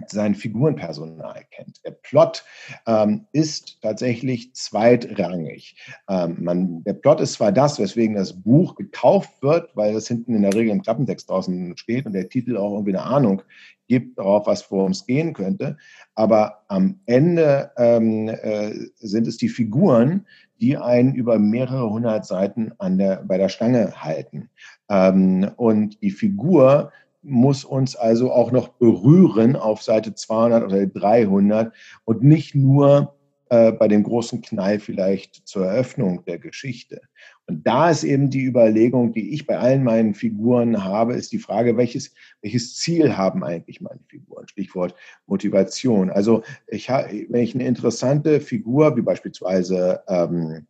sein 0.08 0.36
Figurenpersonal 0.36 1.44
kennt. 1.52 1.84
Der 1.86 1.92
Plot 1.92 2.44
ähm, 2.86 3.26
ist 3.32 3.82
tatsächlich 3.82 4.54
zweitrangig. 4.54 5.76
Ähm, 6.10 6.38
man, 6.42 6.84
der 6.84 6.94
Plot 6.94 7.22
ist 7.22 7.34
zwar 7.34 7.52
das, 7.52 7.80
weswegen 7.80 8.16
das 8.16 8.42
Buch 8.42 8.76
gekauft 8.76 9.42
wird, 9.42 9.76
weil 9.76 9.94
das 9.94 10.08
hinten 10.08 10.36
in 10.36 10.42
der 10.42 10.54
Regel 10.54 10.72
im 10.72 10.82
Klappentext 10.82 11.30
draußen 11.30 11.78
steht 11.78 12.06
und 12.06 12.14
der 12.14 12.30
Titel 12.30 12.58
auch 12.58 12.74
irgendwie 12.74 12.96
eine 12.96 13.04
Ahnung 13.04 13.42
gibt 13.88 14.18
darauf, 14.18 14.48
was 14.48 14.70
worum 14.72 14.92
es 14.92 15.06
gehen 15.06 15.34
könnte. 15.34 15.78
Aber 16.16 16.64
am 16.68 17.00
Ende 17.06 17.72
ähm, 17.78 18.30
äh, 18.30 18.72
sind 18.96 19.28
es 19.28 19.38
die 19.38 19.50
Figuren, 19.50 20.26
die 20.62 20.78
einen 20.78 21.14
über 21.14 21.40
mehrere 21.40 21.90
hundert 21.90 22.26
Seiten 22.26 22.72
an 22.78 22.98
der, 22.98 23.18
bei 23.18 23.38
der 23.38 23.50
Stange 23.50 24.04
halten. 24.04 24.50
Ähm, 24.90 25.52
und 25.58 26.02
die 26.02 26.12
Figur 26.12 26.92
muss 27.24 27.64
uns 27.64 27.96
also 27.96 28.32
auch 28.32 28.52
noch 28.52 28.68
berühren 28.68 29.56
auf 29.56 29.82
Seite 29.82 30.14
200 30.14 30.64
oder 30.64 30.86
300 30.86 31.74
und 32.06 32.24
nicht 32.24 32.56
nur 32.56 33.16
äh, 33.50 33.72
bei 33.72 33.88
dem 33.88 34.04
großen 34.04 34.42
Knall 34.42 34.80
vielleicht 34.80 35.48
zur 35.48 35.68
Eröffnung 35.68 36.26
der 36.26 36.40
Geschichte. 36.40 37.02
Und 37.46 37.68
da 37.68 37.90
ist 37.90 38.04
eben 38.04 38.30
die 38.30 38.46
Überlegung, 38.46 39.14
die 39.14 39.34
ich 39.34 39.46
bei 39.46 39.60
allen 39.60 39.84
meinen 39.84 40.14
Figuren 40.14 40.84
habe, 40.84 41.14
ist 41.14 41.32
die 41.32 41.40
Frage, 41.40 41.78
welches, 41.78 42.14
welches 42.42 42.76
Ziel 42.78 43.16
haben 43.16 43.44
eigentlich 43.44 43.80
meine 43.80 44.00
Figuren? 44.08 44.48
Stichwort 44.48 44.96
Motivation. 45.28 46.10
Also 46.10 46.44
ich, 46.68 46.90
wenn 46.90 47.44
ich 47.44 47.54
eine 47.54 47.68
interessante 47.68 48.40
Figur, 48.40 48.96
wie 48.98 49.02
beispielsweise 49.02 50.02
ähm, 50.08 50.66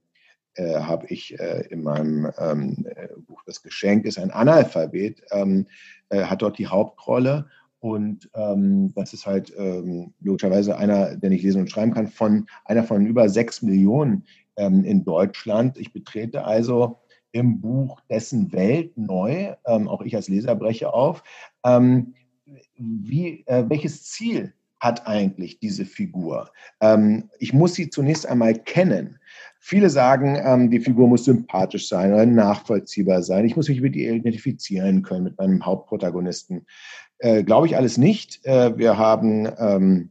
äh, 0.55 0.75
habe 0.75 1.07
ich 1.07 1.39
äh, 1.39 1.65
in 1.69 1.83
meinem 1.83 2.31
ähm, 2.37 2.85
äh, 2.95 3.07
Buch 3.27 3.43
Das 3.45 3.63
Geschenk 3.63 4.05
ist 4.05 4.19
ein 4.19 4.31
Analphabet, 4.31 5.23
ähm, 5.31 5.67
äh, 6.13 6.25
hat 6.25 6.41
dort 6.41 6.57
die 6.57 6.67
Hauptrolle 6.67 7.47
und 7.79 8.29
ähm, 8.33 8.93
das 8.95 9.13
ist 9.13 9.25
halt 9.25 9.53
ähm, 9.57 10.13
logischerweise 10.21 10.77
einer, 10.77 11.17
der 11.17 11.29
nicht 11.29 11.43
lesen 11.43 11.61
und 11.61 11.69
schreiben 11.69 11.93
kann, 11.93 12.07
von 12.07 12.47
einer 12.63 12.83
von 12.83 13.05
über 13.05 13.27
sechs 13.27 13.61
Millionen 13.61 14.23
ähm, 14.55 14.85
in 14.85 15.03
Deutschland. 15.03 15.77
Ich 15.77 15.91
betrete 15.91 16.45
also 16.45 16.99
im 17.33 17.59
Buch 17.59 17.99
dessen 18.09 18.53
Welt 18.53 18.97
neu, 18.97 19.53
ähm, 19.65 19.89
auch 19.89 20.01
ich 20.01 20.15
als 20.15 20.29
Leser 20.29 20.55
breche 20.55 20.93
auf. 20.93 21.23
Ähm, 21.65 22.13
wie, 22.75 23.43
äh, 23.47 23.65
welches 23.67 24.03
Ziel 24.03 24.53
hat 24.79 25.05
eigentlich 25.05 25.59
diese 25.59 25.83
Figur? 25.83 26.51
Ähm, 26.79 27.29
ich 27.39 27.51
muss 27.51 27.73
sie 27.73 27.89
zunächst 27.89 28.25
einmal 28.25 28.53
kennen. 28.53 29.19
Viele 29.65 29.89
sagen, 29.89 30.37
ähm, 30.43 30.69
die 30.69 30.81
Figur 30.81 31.07
muss 31.07 31.23
sympathisch 31.23 31.87
sein 31.87 32.11
oder 32.11 32.25
nachvollziehbar 32.25 33.23
sein. 33.23 33.45
Ich 33.45 33.55
muss 33.55 33.69
mich 33.69 33.79
mit 33.79 33.95
ihr 33.95 34.11
identifizieren 34.11 35.03
können, 35.03 35.23
mit 35.23 35.37
meinem 35.37 35.65
Hauptprotagonisten. 35.65 36.65
Äh, 37.19 37.43
Glaube 37.43 37.67
ich 37.67 37.77
alles 37.77 37.97
nicht. 37.97 38.45
Äh, 38.45 38.77
wir 38.77 38.97
haben 38.97 39.47
ähm, 39.57 40.09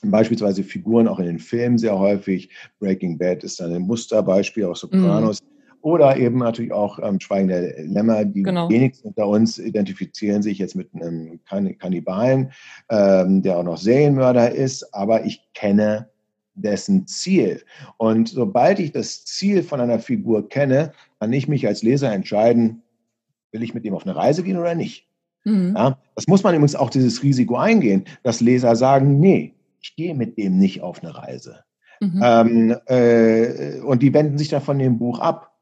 beispielsweise 0.00 0.62
Figuren 0.62 1.06
auch 1.06 1.18
in 1.18 1.26
den 1.26 1.38
Filmen 1.38 1.76
sehr 1.76 1.98
häufig. 1.98 2.48
Breaking 2.80 3.18
Bad 3.18 3.44
ist 3.44 3.60
dann 3.60 3.74
ein 3.74 3.82
Musterbeispiel, 3.82 4.64
auch 4.64 4.76
Sopranos. 4.76 5.42
Mm. 5.42 5.46
Oder 5.82 6.16
eben 6.16 6.38
natürlich 6.38 6.72
auch 6.72 6.98
ähm, 6.98 7.20
Schweigen 7.20 7.48
der 7.48 7.84
Lämmer. 7.84 8.24
Die 8.24 8.42
genau. 8.42 8.70
wenigsten 8.70 9.08
unter 9.08 9.28
uns 9.28 9.58
identifizieren 9.58 10.40
sich 10.40 10.56
jetzt 10.56 10.74
mit 10.74 10.88
einem 10.94 11.40
Kannibalen, 11.44 12.52
ähm, 12.88 13.42
der 13.42 13.58
auch 13.58 13.64
noch 13.64 13.76
Serienmörder 13.76 14.50
ist. 14.50 14.94
Aber 14.94 15.26
ich 15.26 15.46
kenne 15.52 16.08
dessen 16.62 17.06
Ziel. 17.06 17.62
Und 17.96 18.28
sobald 18.28 18.78
ich 18.78 18.92
das 18.92 19.24
Ziel 19.24 19.62
von 19.62 19.80
einer 19.80 19.98
Figur 19.98 20.48
kenne, 20.48 20.92
kann 21.20 21.32
ich 21.32 21.48
mich 21.48 21.66
als 21.66 21.82
Leser 21.82 22.12
entscheiden, 22.12 22.82
will 23.52 23.62
ich 23.62 23.74
mit 23.74 23.84
ihm 23.84 23.94
auf 23.94 24.04
eine 24.04 24.16
Reise 24.16 24.42
gehen 24.42 24.58
oder 24.58 24.74
nicht. 24.74 25.08
Mhm. 25.44 25.74
Ja, 25.76 25.98
das 26.14 26.26
muss 26.26 26.42
man 26.42 26.54
übrigens 26.54 26.76
auch 26.76 26.90
dieses 26.90 27.22
Risiko 27.22 27.56
eingehen, 27.56 28.04
dass 28.22 28.40
Leser 28.40 28.76
sagen, 28.76 29.20
nee, 29.20 29.54
ich 29.80 29.96
gehe 29.96 30.14
mit 30.14 30.36
dem 30.38 30.58
nicht 30.58 30.82
auf 30.82 31.02
eine 31.02 31.16
Reise. 31.16 31.64
Mhm. 32.00 32.22
Ähm, 32.22 32.76
äh, 32.86 33.80
und 33.80 34.02
die 34.02 34.12
wenden 34.14 34.38
sich 34.38 34.48
dann 34.48 34.62
von 34.62 34.78
dem 34.78 34.98
Buch 34.98 35.18
ab. 35.18 35.54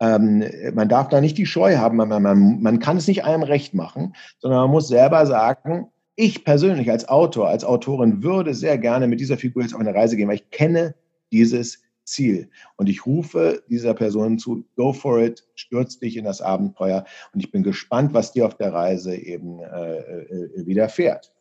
Ähm, 0.00 0.44
man 0.74 0.88
darf 0.88 1.08
da 1.08 1.20
nicht 1.20 1.38
die 1.38 1.46
Scheu 1.46 1.76
haben, 1.76 1.96
man, 1.96 2.08
man, 2.08 2.60
man 2.60 2.78
kann 2.80 2.96
es 2.96 3.06
nicht 3.06 3.24
einem 3.24 3.42
recht 3.42 3.72
machen, 3.72 4.14
sondern 4.38 4.62
man 4.62 4.70
muss 4.70 4.88
selber 4.88 5.24
sagen, 5.26 5.88
ich 6.16 6.44
persönlich 6.44 6.90
als 6.90 7.08
Autor, 7.08 7.48
als 7.48 7.64
Autorin 7.64 8.22
würde 8.22 8.54
sehr 8.54 8.78
gerne 8.78 9.06
mit 9.06 9.20
dieser 9.20 9.38
Figur 9.38 9.62
jetzt 9.62 9.74
auf 9.74 9.80
eine 9.80 9.94
Reise 9.94 10.16
gehen, 10.16 10.28
weil 10.28 10.36
ich 10.36 10.50
kenne 10.50 10.94
dieses 11.32 11.82
Ziel. 12.04 12.50
Und 12.76 12.88
ich 12.88 13.06
rufe 13.06 13.62
dieser 13.68 13.94
Person 13.94 14.38
zu, 14.38 14.64
go 14.76 14.92
for 14.92 15.20
it, 15.20 15.44
stürz 15.54 15.98
dich 15.98 16.16
in 16.16 16.24
das 16.24 16.40
Abenteuer. 16.40 17.04
Und 17.32 17.40
ich 17.40 17.50
bin 17.50 17.62
gespannt, 17.62 18.12
was 18.12 18.32
dir 18.32 18.46
auf 18.46 18.56
der 18.56 18.72
Reise 18.72 19.14
eben 19.14 19.60
äh, 19.60 19.98
äh, 19.98 20.66
widerfährt. 20.66 21.32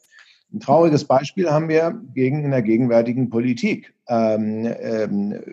Ein 0.51 0.59
trauriges 0.59 1.05
Beispiel 1.05 1.49
haben 1.49 1.69
wir 1.69 1.99
gegen, 2.13 2.43
in 2.43 2.51
der 2.51 2.63
gegenwärtigen 2.63 3.29
Politik. 3.29 3.93
Ähm, 4.07 4.65
ähm, 4.79 5.43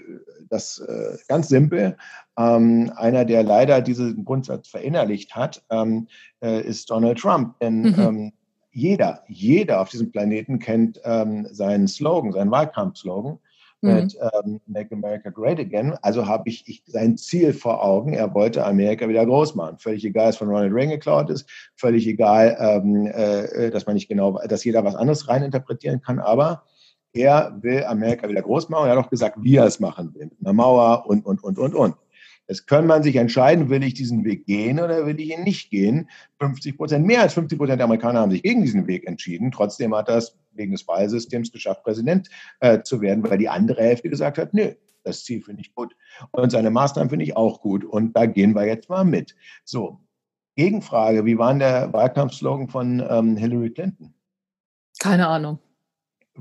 das 0.49 0.79
äh, 0.79 1.19
ganz 1.29 1.49
simpel. 1.49 1.97
Ähm, 2.39 2.93
einer, 2.97 3.25
der 3.25 3.43
leider 3.43 3.83
diesen 3.83 4.25
Grundsatz 4.25 4.69
verinnerlicht 4.69 5.35
hat, 5.35 5.63
ähm, 5.71 6.09
äh, 6.41 6.63
ist 6.63 6.91
Donald 6.91 7.19
Trump. 7.19 7.59
Denn 7.61 7.83
mhm. 7.83 8.33
Jeder, 8.77 9.23
jeder 9.27 9.81
auf 9.81 9.89
diesem 9.89 10.11
Planeten 10.11 10.59
kennt 10.59 11.01
ähm, 11.03 11.49
seinen 11.51 11.89
Slogan, 11.89 12.33
seinen 12.33 12.51
Wahlkampfslogan 12.51 13.39
mhm. 13.81 13.95
mit 13.95 14.19
ähm, 14.21 14.61
Make 14.67 14.95
America 14.95 15.31
Great 15.31 15.59
Again. 15.59 15.95
Also 16.03 16.27
habe 16.27 16.51
ich, 16.51 16.69
ich, 16.69 16.83
sein 16.85 17.17
Ziel 17.17 17.55
vor 17.55 17.83
Augen. 17.83 18.13
Er 18.13 18.35
wollte 18.35 18.67
Amerika 18.67 19.09
wieder 19.09 19.25
groß 19.25 19.55
machen. 19.55 19.79
Völlig 19.79 20.05
egal, 20.05 20.27
dass 20.27 20.37
von 20.37 20.49
Ronald 20.49 20.75
Reagan 20.75 20.91
geklaut 20.91 21.31
ist. 21.31 21.49
Völlig 21.75 22.07
egal, 22.07 22.55
ähm, 22.61 23.07
äh, 23.07 23.71
dass 23.71 23.87
man 23.87 23.95
nicht 23.95 24.09
genau, 24.09 24.39
dass 24.47 24.63
jeder 24.63 24.85
was 24.85 24.95
anderes 24.95 25.27
reininterpretieren 25.27 26.03
kann. 26.03 26.19
Aber 26.19 26.65
er 27.15 27.57
will 27.63 27.83
Amerika 27.85 28.29
wieder 28.29 28.43
groß 28.43 28.69
machen. 28.69 28.89
Er 28.89 28.99
hat 28.99 29.07
auch 29.07 29.11
gesagt, 29.11 29.39
wie 29.41 29.57
er 29.57 29.65
es 29.65 29.81
machen 29.81 30.15
will. 30.15 30.27
Mit 30.27 30.39
einer 30.43 30.53
Mauer 30.53 31.07
und, 31.07 31.25
und, 31.25 31.43
und, 31.43 31.59
und, 31.59 31.75
und. 31.75 31.95
Jetzt 32.49 32.67
kann 32.67 32.87
man 32.87 33.03
sich 33.03 33.17
entscheiden, 33.17 33.71
will 33.71 33.83
ich 33.83 33.95
diesen 33.95 34.25
Weg 34.25 34.47
gehen 34.47 34.79
oder 34.79 35.05
will 35.07 35.19
ich 35.19 35.37
ihn 35.37 35.43
nicht 35.43 35.71
gehen. 35.71 36.09
50 36.41 36.77
Prozent, 36.77 37.07
mehr 37.07 37.23
als 37.23 37.35
50 37.35 37.59
Prozent 37.59 37.81
der 37.81 37.87
Amerikaner 37.87 38.21
haben 38.21 38.31
sich 38.31 38.43
gegen 38.43 38.63
diesen 38.63 38.87
Weg 38.87 39.07
entschieden. 39.07 39.51
Trotzdem 39.51 39.95
hat 39.95 40.09
er 40.09 40.19
es 40.19 40.37
wegen 40.53 40.73
des 40.73 40.87
Wahlsystems 40.87 41.51
geschafft, 41.51 41.83
Präsident 41.83 42.31
äh, 42.61 42.83
zu 42.83 43.01
werden, 43.01 43.29
weil 43.29 43.39
die 43.39 43.49
andere 43.49 43.83
Hälfte 43.83 44.09
gesagt 44.09 44.39
hat, 44.39 44.55
nö, 44.55 44.73
das 45.03 45.25
Ziel 45.25 45.43
finde 45.43 45.63
ich 45.63 45.75
gut. 45.75 45.97
Und 46.31 46.51
seine 46.51 46.71
Maßnahmen 46.71 47.11
finde 47.11 47.25
ich 47.25 47.37
auch 47.37 47.61
gut. 47.61 47.85
Und 47.85 48.15
da 48.15 48.27
gehen 48.27 48.55
wir 48.55 48.67
jetzt 48.67 48.89
mal 48.89 49.05
mit. 49.05 49.35
So, 49.65 50.01
Gegenfrage, 50.57 51.25
wie 51.25 51.39
war 51.39 51.51
denn 51.51 51.61
der 51.61 51.93
Wahlkampfslogan 51.93 52.69
von 52.69 53.05
ähm, 53.09 53.37
Hillary 53.37 53.71
Clinton? 53.71 54.15
Keine 54.99 55.29
Ahnung. 55.29 55.59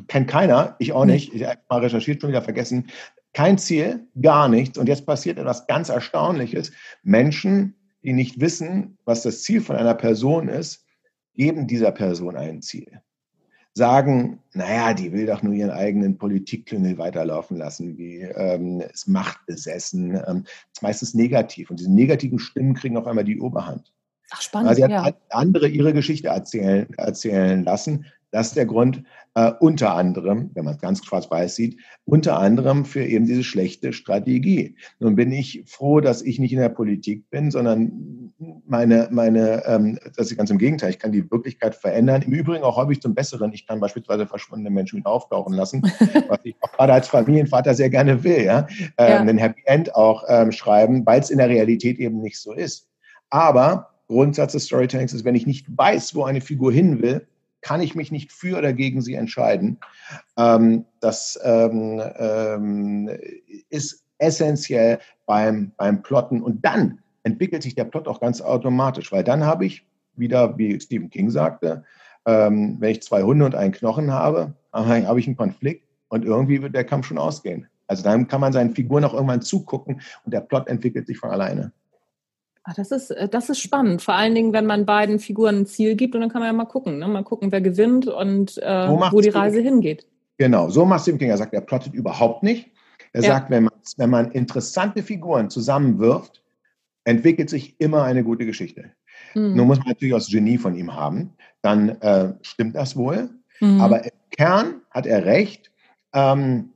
Kennt 0.07 0.27
keiner, 0.27 0.75
ich 0.79 0.91
auch 0.93 1.05
nicht. 1.05 1.33
Ich 1.33 1.45
habe 1.45 1.59
mal 1.69 1.79
recherchiert, 1.79 2.21
schon 2.21 2.29
wieder 2.29 2.41
vergessen. 2.41 2.87
Kein 3.35 3.57
Ziel, 3.57 4.07
gar 4.21 4.47
nichts. 4.47 4.77
Und 4.77 4.87
jetzt 4.87 5.05
passiert 5.05 5.37
etwas 5.37 5.67
ganz 5.67 5.89
Erstaunliches. 5.89 6.71
Menschen, 7.03 7.75
die 8.01 8.13
nicht 8.13 8.39
wissen, 8.39 8.97
was 9.03 9.23
das 9.23 9.43
Ziel 9.43 9.59
von 9.59 9.75
einer 9.75 9.93
Person 9.93 10.47
ist, 10.47 10.85
geben 11.33 11.67
dieser 11.67 11.91
Person 11.91 12.37
ein 12.37 12.61
Ziel. 12.61 13.01
Sagen, 13.73 14.39
naja, 14.53 14.93
die 14.93 15.11
will 15.11 15.25
doch 15.25 15.43
nur 15.43 15.51
ihren 15.51 15.71
eigenen 15.71 16.17
Politikklüngel 16.17 16.97
weiterlaufen 16.97 17.57
lassen, 17.57 17.97
wie 17.97 18.21
ähm, 18.21 18.79
ist 18.79 19.09
machtbesessen. 19.09 20.17
Ähm, 20.25 20.45
ist 20.73 20.81
meistens 20.81 21.13
negativ. 21.13 21.69
Und 21.69 21.81
diese 21.81 21.93
negativen 21.93 22.39
Stimmen 22.39 22.73
kriegen 22.73 22.95
auf 22.95 23.05
einmal 23.05 23.25
die 23.25 23.41
Oberhand. 23.41 23.91
Ach, 24.31 24.41
spannend. 24.41 24.69
Also, 24.69 24.87
ja. 24.87 25.11
andere 25.29 25.67
ihre 25.67 25.91
Geschichte 25.91 26.29
erzählen, 26.29 26.87
erzählen 26.95 27.65
lassen. 27.65 28.05
Das 28.35 28.47
ist 28.47 28.57
der 28.57 28.65
Grund, 28.65 29.01
äh, 29.35 29.53
unter 29.61 29.95
anderem, 29.95 30.51
wenn 30.55 30.65
man 30.65 30.73
es 30.73 30.81
ganz 30.81 31.05
schwarz-weiß 31.05 31.55
sieht, 31.55 31.79
unter 32.03 32.37
anderem 32.37 32.83
für 32.83 33.01
eben 33.01 33.25
diese 33.25 33.45
schlechte 33.45 33.93
Strategie. 33.93 34.75
Nun 34.99 35.15
bin 35.15 35.31
ich 35.31 35.63
froh, 35.65 36.01
dass 36.01 36.21
ich 36.21 36.37
nicht 36.37 36.51
in 36.51 36.59
der 36.59 36.67
Politik 36.67 37.29
bin, 37.29 37.49
sondern 37.49 38.33
meine, 38.67 39.07
meine 39.09 39.65
ähm, 39.65 39.97
das 40.17 40.29
ist 40.29 40.37
ganz 40.37 40.49
im 40.49 40.57
Gegenteil, 40.57 40.89
ich 40.89 40.99
kann 40.99 41.13
die 41.13 41.31
Wirklichkeit 41.31 41.75
verändern. 41.75 42.23
Im 42.23 42.33
Übrigen 42.33 42.65
auch 42.65 42.75
häufig 42.75 43.01
zum 43.01 43.15
Besseren. 43.15 43.53
Ich 43.53 43.65
kann 43.65 43.79
beispielsweise 43.79 44.27
verschwundene 44.27 44.69
Menschen 44.69 44.99
wieder 44.99 45.11
auftauchen 45.11 45.53
lassen, 45.53 45.81
was 46.27 46.39
ich 46.43 46.57
auch 46.59 46.73
gerade 46.73 46.91
als 46.91 47.07
Familienvater 47.07 47.73
sehr 47.73 47.89
gerne 47.89 48.21
will, 48.25 48.43
ja. 48.43 48.67
Ähm, 48.97 49.09
ja. 49.09 49.19
Ein 49.21 49.37
Happy 49.37 49.61
End 49.63 49.95
auch 49.95 50.25
ähm, 50.27 50.51
schreiben, 50.51 51.05
weil 51.05 51.21
es 51.21 51.29
in 51.29 51.37
der 51.37 51.47
Realität 51.47 51.99
eben 51.99 52.19
nicht 52.19 52.37
so 52.37 52.51
ist. 52.51 52.89
Aber 53.29 53.91
Grundsatz 54.07 54.51
des 54.51 54.65
Storytellings 54.65 55.13
ist, 55.13 55.23
wenn 55.23 55.35
ich 55.35 55.47
nicht 55.47 55.65
weiß, 55.69 56.15
wo 56.15 56.25
eine 56.25 56.41
Figur 56.41 56.73
hin 56.73 57.01
will, 57.01 57.25
kann 57.65 57.81
ich 57.81 57.95
mich 57.95 58.11
nicht 58.11 58.31
für 58.31 58.59
oder 58.59 58.73
gegen 58.73 59.01
sie 59.01 59.15
entscheiden. 59.15 59.79
Ähm, 60.37 60.85
das 60.99 61.37
ähm, 61.43 61.99
ähm, 62.19 63.09
ist 63.69 64.03
essentiell 64.19 64.99
beim, 65.25 65.71
beim 65.75 66.03
Plotten. 66.03 66.43
Und 66.43 66.63
dann 66.63 66.99
entwickelt 67.23 67.63
sich 67.63 67.73
der 67.73 67.85
Plot 67.85 68.07
auch 68.07 68.21
ganz 68.21 68.39
automatisch, 68.39 69.11
weil 69.11 69.23
dann 69.23 69.43
habe 69.43 69.65
ich, 69.65 69.83
wieder 70.15 70.55
wie 70.59 70.79
Stephen 70.79 71.09
King 71.09 71.31
sagte, 71.31 71.83
ähm, 72.27 72.77
wenn 72.79 72.91
ich 72.91 73.01
zwei 73.01 73.23
Hunde 73.23 73.45
und 73.45 73.55
einen 73.55 73.73
Knochen 73.73 74.11
habe, 74.11 74.53
habe 74.71 75.19
ich 75.19 75.25
einen 75.25 75.35
Konflikt 75.35 75.87
und 76.09 76.23
irgendwie 76.23 76.61
wird 76.61 76.75
der 76.75 76.85
Kampf 76.85 77.07
schon 77.07 77.17
ausgehen. 77.17 77.67
Also 77.87 78.03
dann 78.03 78.27
kann 78.27 78.41
man 78.41 78.53
seinen 78.53 78.75
Figuren 78.75 79.03
auch 79.05 79.15
irgendwann 79.15 79.41
zugucken 79.41 80.01
und 80.23 80.33
der 80.33 80.41
Plot 80.41 80.67
entwickelt 80.67 81.07
sich 81.07 81.17
von 81.17 81.31
alleine. 81.31 81.71
Ach, 82.67 82.73
das 82.73 82.91
ist, 82.91 83.11
äh, 83.11 83.29
das 83.29 83.49
ist 83.49 83.59
spannend. 83.59 84.01
Vor 84.01 84.15
allen 84.15 84.33
Dingen, 84.33 84.51
wenn 84.51 84.65
man 84.65 84.85
beiden 84.85 85.19
Figuren 85.19 85.59
ein 85.59 85.65
Ziel 85.67 85.95
gibt 85.95 86.15
und 86.15 86.21
dann 86.21 86.31
kann 86.31 86.41
man 86.41 86.47
ja 86.47 86.53
mal 86.53 86.65
gucken, 86.65 86.97
ne? 86.97 87.07
mal 87.07 87.23
gucken, 87.23 87.51
wer 87.51 87.61
gewinnt 87.61 88.07
und 88.07 88.57
äh, 88.57 88.89
wo, 88.89 88.99
wo 89.11 89.21
die 89.21 89.29
Reise 89.29 89.57
King. 89.57 89.65
hingeht. 89.65 90.07
Genau, 90.37 90.69
so 90.69 90.83
macht 90.83 91.03
Stephen 91.03 91.19
King. 91.19 91.29
Er 91.29 91.37
sagt, 91.37 91.53
er 91.53 91.61
plottet 91.61 91.93
überhaupt 91.93 92.43
nicht. 92.43 92.71
Er 93.13 93.21
ja. 93.21 93.27
sagt, 93.29 93.51
wenn 93.51 93.65
man, 93.65 93.73
wenn 93.97 94.09
man 94.09 94.31
interessante 94.31 95.03
Figuren 95.03 95.49
zusammenwirft, 95.49 96.43
entwickelt 97.03 97.49
sich 97.51 97.79
immer 97.79 98.03
eine 98.03 98.23
gute 98.23 98.45
Geschichte. 98.47 98.91
Mhm. 99.35 99.55
Nun 99.55 99.67
muss 99.67 99.77
man 99.77 99.89
natürlich 99.89 100.15
auch 100.15 100.19
das 100.19 100.29
Genie 100.29 100.57
von 100.57 100.75
ihm 100.75 100.93
haben. 100.93 101.33
Dann 101.61 101.89
äh, 102.01 102.33
stimmt 102.41 102.75
das 102.75 102.97
wohl. 102.97 103.29
Mhm. 103.59 103.79
Aber 103.79 104.03
im 104.03 104.11
Kern 104.31 104.81
hat 104.89 105.05
er 105.05 105.25
recht. 105.25 105.71
Ähm, 106.13 106.71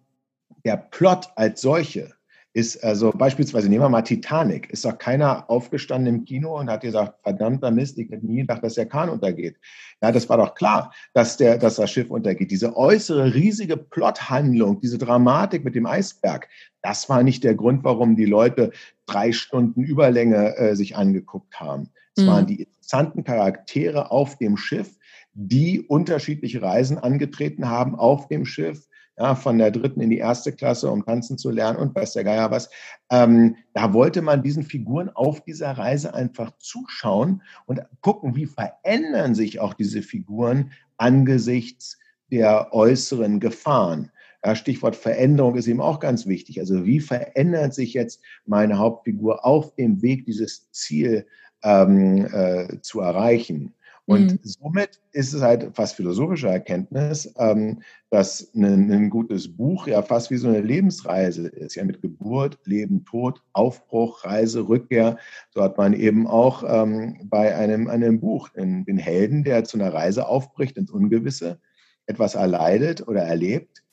der 0.65 0.77
Plot 0.77 1.29
als 1.35 1.61
solche 1.61 2.11
ist 2.53 2.83
also 2.83 3.11
beispielsweise, 3.11 3.69
nehmen 3.69 3.83
wir 3.83 3.89
mal 3.89 4.01
Titanic, 4.01 4.69
ist 4.71 4.83
doch 4.83 4.97
keiner 4.97 5.49
aufgestanden 5.49 6.15
im 6.15 6.25
Kino 6.25 6.59
und 6.59 6.69
hat 6.69 6.81
gesagt, 6.81 7.21
verdammter 7.21 7.69
Mist, 7.69 7.97
ich 7.99 8.09
hätte 8.09 8.25
nie 8.25 8.41
gedacht, 8.41 8.63
dass 8.63 8.73
der 8.73 8.87
Kahn 8.87 9.09
untergeht. 9.09 9.57
Ja, 10.01 10.11
das 10.11 10.27
war 10.29 10.37
doch 10.37 10.55
klar, 10.55 10.91
dass, 11.13 11.37
der, 11.37 11.57
dass 11.57 11.75
das 11.75 11.91
Schiff 11.91 12.09
untergeht. 12.09 12.49
Diese 12.49 12.75
äußere 12.75 13.33
riesige 13.35 13.77
Plothandlung, 13.77 14.79
diese 14.81 14.97
Dramatik 14.97 15.63
mit 15.63 15.75
dem 15.75 15.85
Eisberg, 15.85 16.47
das 16.81 17.07
war 17.07 17.21
nicht 17.21 17.43
der 17.43 17.55
Grund, 17.55 17.83
warum 17.83 18.15
die 18.15 18.25
Leute 18.25 18.71
drei 19.05 19.31
Stunden 19.31 19.83
Überlänge 19.83 20.55
äh, 20.57 20.75
sich 20.75 20.95
angeguckt 20.95 21.59
haben. 21.59 21.89
Es 22.15 22.23
mhm. 22.23 22.27
waren 22.27 22.47
die 22.47 22.63
interessanten 22.63 23.23
Charaktere 23.23 24.09
auf 24.09 24.37
dem 24.37 24.57
Schiff, 24.57 24.97
die 25.33 25.81
unterschiedliche 25.81 26.61
Reisen 26.61 26.97
angetreten 26.97 27.69
haben 27.69 27.95
auf 27.95 28.27
dem 28.27 28.45
Schiff, 28.45 28.88
ja, 29.19 29.35
von 29.35 29.57
der 29.57 29.69
dritten 29.69 29.99
in 29.99 30.09
die 30.09 30.17
erste 30.17 30.53
Klasse, 30.53 30.89
um 30.89 31.05
tanzen 31.05 31.37
zu 31.37 31.51
lernen 31.51 31.77
und 31.77 31.93
weiß 31.93 32.13
der 32.13 32.23
Geier 32.23 32.51
was. 32.51 32.69
Ähm, 33.11 33.57
da 33.73 33.93
wollte 33.93 34.21
man 34.21 34.41
diesen 34.41 34.63
Figuren 34.63 35.09
auf 35.09 35.41
dieser 35.43 35.71
Reise 35.71 36.13
einfach 36.13 36.51
zuschauen 36.57 37.41
und 37.65 37.81
gucken, 38.01 38.35
wie 38.35 38.45
verändern 38.45 39.35
sich 39.35 39.59
auch 39.59 39.73
diese 39.73 40.01
Figuren 40.01 40.71
angesichts 40.97 41.97
der 42.31 42.73
äußeren 42.73 43.41
Gefahren. 43.41 44.11
Ja, 44.43 44.55
Stichwort 44.55 44.95
Veränderung 44.95 45.55
ist 45.55 45.67
eben 45.67 45.81
auch 45.81 45.99
ganz 45.99 46.25
wichtig. 46.25 46.61
Also 46.61 46.85
wie 46.85 47.01
verändert 47.01 47.73
sich 47.73 47.93
jetzt 47.93 48.21
meine 48.45 48.77
Hauptfigur 48.77 49.45
auf 49.45 49.75
dem 49.75 50.01
Weg, 50.01 50.25
dieses 50.25 50.71
Ziel 50.71 51.27
ähm, 51.61 52.25
äh, 52.31 52.79
zu 52.79 53.01
erreichen? 53.01 53.73
Und 54.09 54.31
mhm. 54.31 54.39
somit 54.41 54.99
ist 55.11 55.35
es 55.35 55.43
halt 55.43 55.69
fast 55.75 55.95
philosophische 55.95 56.47
Erkenntnis, 56.47 57.31
ähm, 57.37 57.83
dass 58.09 58.51
ein, 58.55 58.91
ein, 58.91 59.11
gutes 59.11 59.55
Buch 59.55 59.85
ja 59.85 60.01
fast 60.01 60.31
wie 60.31 60.37
so 60.37 60.47
eine 60.47 60.61
Lebensreise 60.61 61.47
ist, 61.47 61.75
ja 61.75 61.83
mit 61.85 62.01
Geburt, 62.01 62.57
Leben, 62.65 63.05
Tod, 63.05 63.43
Aufbruch, 63.53 64.25
Reise, 64.25 64.67
Rückkehr. 64.67 65.19
So 65.51 65.61
hat 65.61 65.77
man 65.77 65.93
eben 65.93 66.25
auch 66.25 66.63
ähm, 66.67 67.19
bei 67.25 67.55
einem, 67.55 67.87
einem 67.87 68.19
Buch 68.19 68.49
den, 68.49 68.83
den 68.83 68.97
Helden, 68.97 69.43
der 69.43 69.63
zu 69.63 69.77
einer 69.77 69.93
Reise 69.93 70.27
aufbricht 70.27 70.77
ins 70.77 70.89
Ungewisse, 70.89 71.59
etwas 72.07 72.33
erleidet 72.33 73.07
oder 73.07 73.21
erlebt, 73.21 73.83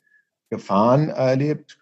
Gefahren 0.49 1.09
erlebt, 1.09 1.77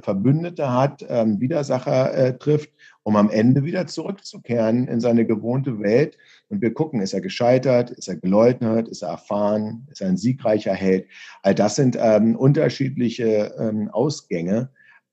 Verbündete 0.00 0.72
hat, 0.72 1.06
ähm, 1.08 1.40
Widersacher 1.40 2.14
äh, 2.14 2.38
trifft, 2.38 2.70
um 3.04 3.14
am 3.14 3.30
Ende 3.30 3.62
wieder 3.62 3.86
zurückzukehren 3.86 4.88
in 4.88 5.00
seine 5.00 5.24
gewohnte 5.24 5.78
Welt. 5.78 6.18
Und 6.48 6.60
wir 6.60 6.74
gucken, 6.74 7.00
ist 7.00 7.14
er 7.14 7.20
gescheitert, 7.20 7.90
ist 7.90 8.08
er 8.08 8.16
geleugnet, 8.16 8.88
ist 8.88 9.02
er 9.02 9.10
erfahren, 9.10 9.86
ist 9.90 10.00
er 10.00 10.08
ein 10.08 10.16
siegreicher 10.16 10.74
Held. 10.74 11.06
All 11.42 11.54
das 11.54 11.76
sind 11.76 11.96
ähm, 12.00 12.34
unterschiedliche 12.34 13.54
ähm, 13.58 13.88
Ausgänge. 13.90 14.70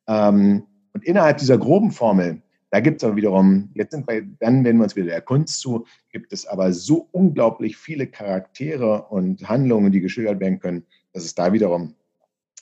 Ähm, 0.08 0.64
und 0.94 1.04
innerhalb 1.04 1.38
dieser 1.38 1.58
groben 1.58 1.92
Formel, 1.92 2.42
da 2.72 2.80
gibt 2.80 3.02
es 3.02 3.04
aber 3.04 3.16
wiederum, 3.16 3.70
jetzt 3.76 3.92
sind 3.92 4.08
wir, 4.08 4.24
dann 4.40 4.64
wenden 4.66 4.80
wir 4.80 4.86
uns 4.86 4.96
wieder 4.96 5.08
der 5.08 5.22
Kunst 5.22 5.60
zu, 5.60 5.86
gibt 6.12 6.34
es 6.34 6.48
aber 6.48 6.74
so 6.74 7.08
unglaublich 7.12 7.78
viele 7.78 8.08
Charaktere 8.08 9.04
und 9.04 9.48
Handlungen, 9.48 9.92
die 9.92 10.02
geschildert 10.02 10.40
werden 10.40 10.60
können, 10.60 10.86
dass 11.14 11.24
es 11.24 11.36
da 11.36 11.54
wiederum 11.54 11.96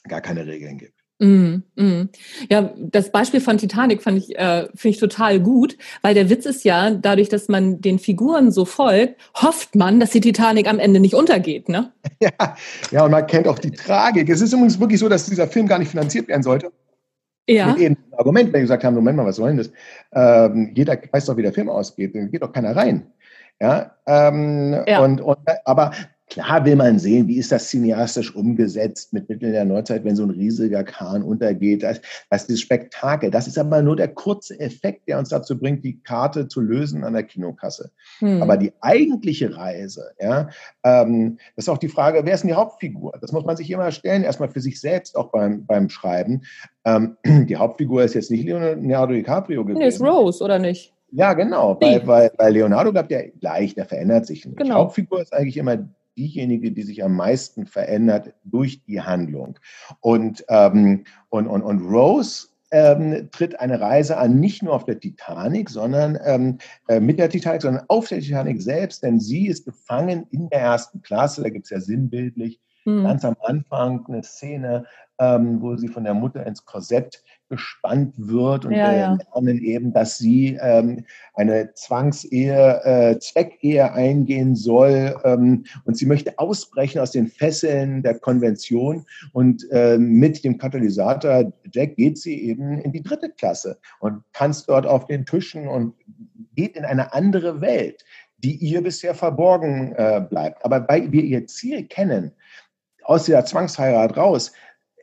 gar 0.08 0.20
keine 0.20 0.46
Regeln 0.46 0.78
gibt. 0.78 1.04
Mm, 1.20 1.62
mm. 1.76 2.08
Ja, 2.50 2.74
das 2.76 3.12
Beispiel 3.12 3.40
von 3.40 3.56
Titanic 3.56 4.02
fand 4.02 4.18
ich, 4.18 4.36
äh, 4.36 4.66
finde 4.74 4.94
ich 4.94 4.98
total 4.98 5.38
gut, 5.40 5.76
weil 6.02 6.12
der 6.12 6.28
Witz 6.28 6.44
ist 6.44 6.64
ja, 6.64 6.90
dadurch, 6.90 7.28
dass 7.28 7.48
man 7.48 7.80
den 7.80 8.00
Figuren 8.00 8.50
so 8.50 8.64
folgt, 8.64 9.20
hofft 9.40 9.76
man, 9.76 10.00
dass 10.00 10.10
die 10.10 10.20
Titanic 10.20 10.68
am 10.68 10.80
Ende 10.80 10.98
nicht 10.98 11.14
untergeht, 11.14 11.68
ne? 11.68 11.92
Ja, 12.20 12.56
ja, 12.90 13.04
und 13.04 13.10
man 13.10 13.26
kennt 13.26 13.46
auch 13.46 13.58
die 13.58 13.70
Tragik. 13.70 14.28
Es 14.28 14.40
ist 14.40 14.52
übrigens 14.52 14.80
wirklich 14.80 14.98
so, 14.98 15.08
dass 15.08 15.26
dieser 15.26 15.46
Film 15.46 15.68
gar 15.68 15.78
nicht 15.78 15.90
finanziert 15.90 16.26
werden 16.28 16.42
sollte. 16.42 16.72
Ja. 17.46 17.68
Mit 17.68 17.78
eben 17.78 17.96
Argument, 18.12 18.52
wenn 18.52 18.60
die 18.60 18.64
gesagt 18.64 18.84
haben, 18.84 18.94
Moment 18.94 19.16
mal, 19.16 19.26
was 19.26 19.36
soll 19.36 19.48
denn 19.48 19.58
das? 19.58 19.70
Ähm, 20.12 20.72
jeder 20.74 20.98
weiß 21.12 21.26
doch, 21.26 21.36
wie 21.36 21.42
der 21.42 21.52
Film 21.52 21.68
ausgeht, 21.68 22.14
dann 22.14 22.30
geht 22.30 22.42
doch 22.42 22.52
keiner 22.52 22.74
rein. 22.74 23.06
Ja, 23.60 23.96
ähm, 24.06 24.82
ja. 24.86 25.00
Und, 25.00 25.20
und, 25.20 25.38
aber 25.64 25.92
Klar 26.30 26.64
will 26.64 26.76
man 26.76 26.98
sehen, 26.98 27.28
wie 27.28 27.36
ist 27.36 27.52
das 27.52 27.68
cineastisch 27.68 28.34
umgesetzt 28.34 29.12
mit 29.12 29.28
Mitteln 29.28 29.52
der 29.52 29.66
Neuzeit, 29.66 30.04
wenn 30.04 30.16
so 30.16 30.22
ein 30.22 30.30
riesiger 30.30 30.82
Kahn 30.82 31.22
untergeht. 31.22 31.82
Das, 31.82 32.00
das 32.30 32.42
ist 32.42 32.50
das 32.50 32.60
Spektakel. 32.60 33.30
Das 33.30 33.46
ist 33.46 33.58
aber 33.58 33.82
nur 33.82 33.94
der 33.94 34.08
kurze 34.08 34.58
Effekt, 34.58 35.06
der 35.06 35.18
uns 35.18 35.28
dazu 35.28 35.58
bringt, 35.58 35.84
die 35.84 36.00
Karte 36.00 36.48
zu 36.48 36.62
lösen 36.62 37.04
an 37.04 37.12
der 37.12 37.24
Kinokasse. 37.24 37.90
Hm. 38.20 38.42
Aber 38.42 38.56
die 38.56 38.72
eigentliche 38.80 39.54
Reise, 39.54 40.12
ja, 40.18 40.48
ähm, 40.82 41.36
das 41.56 41.66
ist 41.66 41.68
auch 41.68 41.78
die 41.78 41.88
Frage, 41.88 42.22
wer 42.24 42.34
ist 42.34 42.40
denn 42.40 42.48
die 42.48 42.54
Hauptfigur? 42.54 43.12
Das 43.20 43.32
muss 43.32 43.44
man 43.44 43.56
sich 43.56 43.70
immer 43.70 43.90
stellen, 43.92 44.24
erstmal 44.24 44.48
für 44.48 44.60
sich 44.60 44.80
selbst 44.80 45.16
auch 45.16 45.30
beim, 45.30 45.66
beim 45.66 45.90
Schreiben. 45.90 46.42
Ähm, 46.86 47.18
die 47.26 47.56
Hauptfigur 47.56 48.02
ist 48.02 48.14
jetzt 48.14 48.30
nicht 48.30 48.44
Leonardo 48.44 49.12
DiCaprio 49.12 49.62
gewesen. 49.62 49.78
Nee, 49.78 49.88
ist 49.88 50.00
Rose, 50.00 50.42
oder 50.42 50.58
nicht? 50.58 50.94
Ja, 51.12 51.34
genau. 51.34 51.78
Weil, 51.80 52.04
weil, 52.06 52.32
weil 52.38 52.52
Leonardo 52.54 52.90
bleibt 52.90 53.12
ja 53.12 53.20
gleich, 53.38 53.74
der 53.74 53.84
verändert 53.84 54.26
sich 54.26 54.44
nicht. 54.46 54.56
Genau. 54.56 54.68
Die 54.68 54.80
Hauptfigur 54.80 55.22
ist 55.22 55.32
eigentlich 55.32 55.56
immer 55.58 55.78
diejenige, 56.16 56.72
die 56.72 56.82
sich 56.82 57.04
am 57.04 57.16
meisten 57.16 57.66
verändert 57.66 58.34
durch 58.44 58.84
die 58.84 59.00
Handlung. 59.00 59.58
Und, 60.00 60.44
ähm, 60.48 61.04
und, 61.28 61.46
und, 61.46 61.62
und 61.62 61.80
Rose 61.82 62.48
ähm, 62.70 63.28
tritt 63.30 63.60
eine 63.60 63.80
Reise 63.80 64.16
an, 64.16 64.40
nicht 64.40 64.62
nur 64.62 64.74
auf 64.74 64.84
der 64.84 64.98
Titanic, 64.98 65.70
sondern 65.70 66.18
ähm, 66.24 66.58
äh, 66.88 66.98
mit 66.98 67.18
der 67.18 67.28
Titanic, 67.28 67.62
sondern 67.62 67.84
auf 67.88 68.08
der 68.08 68.20
Titanic 68.20 68.60
selbst, 68.60 69.02
denn 69.02 69.20
sie 69.20 69.46
ist 69.46 69.64
gefangen 69.64 70.26
in 70.30 70.48
der 70.48 70.60
ersten 70.60 71.00
Klasse. 71.02 71.42
Da 71.42 71.50
gibt 71.50 71.66
es 71.66 71.70
ja 71.70 71.80
sinnbildlich 71.80 72.60
mhm. 72.84 73.04
ganz 73.04 73.24
am 73.24 73.36
Anfang 73.42 74.04
eine 74.08 74.22
Szene, 74.24 74.86
ähm, 75.18 75.62
wo 75.62 75.76
sie 75.76 75.88
von 75.88 76.02
der 76.02 76.14
Mutter 76.14 76.44
ins 76.46 76.64
Korsett 76.64 77.22
gespannt 77.54 78.14
wird 78.16 78.64
und 78.64 78.72
ja, 78.72 78.90
wir 78.90 78.98
ja. 78.98 79.18
lernen 79.34 79.58
eben, 79.62 79.92
dass 79.92 80.18
sie 80.18 80.58
ähm, 80.60 81.04
eine 81.34 81.72
Zwangsehe, 81.74 82.80
äh, 82.84 83.18
Zweckehe 83.18 83.92
eingehen 83.92 84.54
soll 84.54 85.16
ähm, 85.24 85.64
und 85.84 85.96
sie 85.96 86.06
möchte 86.06 86.38
ausbrechen 86.38 87.00
aus 87.00 87.12
den 87.12 87.28
Fesseln 87.28 88.02
der 88.02 88.18
Konvention 88.18 89.06
und 89.32 89.66
äh, 89.70 89.98
mit 89.98 90.44
dem 90.44 90.58
Katalysator 90.58 91.52
Jack 91.72 91.96
geht 91.96 92.18
sie 92.18 92.42
eben 92.42 92.78
in 92.78 92.92
die 92.92 93.02
dritte 93.02 93.30
Klasse 93.30 93.78
und 94.00 94.22
tanzt 94.32 94.68
dort 94.68 94.86
auf 94.86 95.06
den 95.06 95.26
Tischen 95.26 95.68
und 95.68 95.94
geht 96.54 96.76
in 96.76 96.84
eine 96.84 97.12
andere 97.12 97.60
Welt, 97.60 98.04
die 98.38 98.56
ihr 98.56 98.82
bisher 98.82 99.14
verborgen 99.14 99.92
äh, 99.96 100.24
bleibt. 100.28 100.64
Aber 100.64 100.86
weil 100.88 101.10
wir 101.12 101.22
ihr 101.22 101.46
Ziel 101.46 101.86
kennen, 101.86 102.32
aus 103.04 103.24
dieser 103.24 103.44
Zwangsheirat 103.44 104.16
raus, 104.16 104.52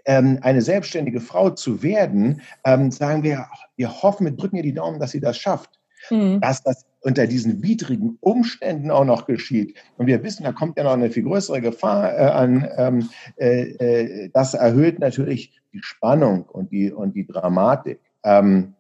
ähm, 0.06 0.40
eine 0.42 0.62
selbstständige 0.62 1.22
Frau 1.22 1.50
zu 1.50 1.84
werden, 1.84 2.42
ähm, 2.64 2.92
sagen 2.92 3.24
wir, 3.24 3.48
wir 3.76 4.02
hoffen, 4.02 4.26
wir 4.26 4.34
drücken 4.34 4.58
ihr 4.58 4.64
die 4.64 4.74
Daumen, 4.74 5.00
dass 5.00 5.12
sie 5.12 5.20
das 5.20 5.38
schafft. 5.38 5.80
Mhm. 6.10 6.42
Dass 6.42 6.64
das 6.64 6.86
unter 7.02 7.28
diesen 7.28 7.64
widrigen 7.64 8.18
Umständen 8.22 8.92
auch 8.92 9.06
noch 9.06 9.26
geschieht. 9.26 9.76
Und 9.98 10.08
wir 10.08 10.24
wissen, 10.24 10.44
da 10.44 10.52
kommt 10.52 10.78
ja 10.78 10.84
noch 10.84 10.94
eine 10.94 11.10
viel 11.10 11.24
größere 11.24 11.62
Gefahr 11.62 12.14
äh, 12.14 12.24
an. 12.24 12.68
Ähm, 12.78 13.10
äh, 13.38 13.62
äh, 13.62 14.30
das 14.34 14.54
erhöht 14.54 15.00
natürlich 15.00 15.60
die 15.74 15.82
Spannung 15.82 16.44
und 16.44 16.72
die, 16.72 16.92
und 16.92 17.16
die 17.16 17.26
Dramatik. 17.26 18.00
Ähm, 18.24 18.76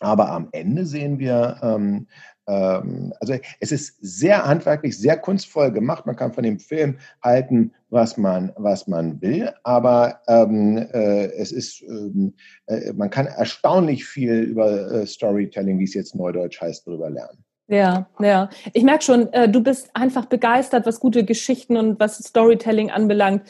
aber 0.00 0.30
am 0.30 0.48
Ende 0.52 0.84
sehen 0.84 1.18
wir, 1.18 1.58
ähm, 1.62 2.06
also 2.46 3.34
es 3.60 3.72
ist 3.72 3.96
sehr 4.00 4.44
handwerklich, 4.44 4.98
sehr 4.98 5.16
kunstvoll 5.16 5.72
gemacht. 5.72 6.06
Man 6.06 6.16
kann 6.16 6.32
von 6.32 6.44
dem 6.44 6.58
Film 6.58 6.98
halten, 7.22 7.72
was 7.90 8.16
man, 8.16 8.52
was 8.56 8.86
man 8.86 9.22
will, 9.22 9.52
aber 9.62 10.20
ähm, 10.26 10.76
äh, 10.76 11.26
es 11.26 11.52
ist, 11.52 11.82
ähm, 11.82 12.34
äh, 12.66 12.92
man 12.92 13.08
kann 13.08 13.26
erstaunlich 13.26 14.04
viel 14.04 14.40
über 14.40 14.90
äh, 14.90 15.06
Storytelling, 15.06 15.78
wie 15.78 15.84
es 15.84 15.94
jetzt 15.94 16.14
neudeutsch 16.14 16.60
heißt, 16.60 16.86
darüber 16.86 17.08
lernen. 17.08 17.44
Ja, 17.66 18.06
ja. 18.20 18.50
Ich 18.74 18.82
merke 18.82 19.02
schon, 19.02 19.32
äh, 19.32 19.48
du 19.48 19.62
bist 19.62 19.88
einfach 19.94 20.26
begeistert, 20.26 20.84
was 20.84 21.00
gute 21.00 21.24
Geschichten 21.24 21.78
und 21.78 21.98
was 21.98 22.18
Storytelling 22.18 22.90
anbelangt. 22.90 23.48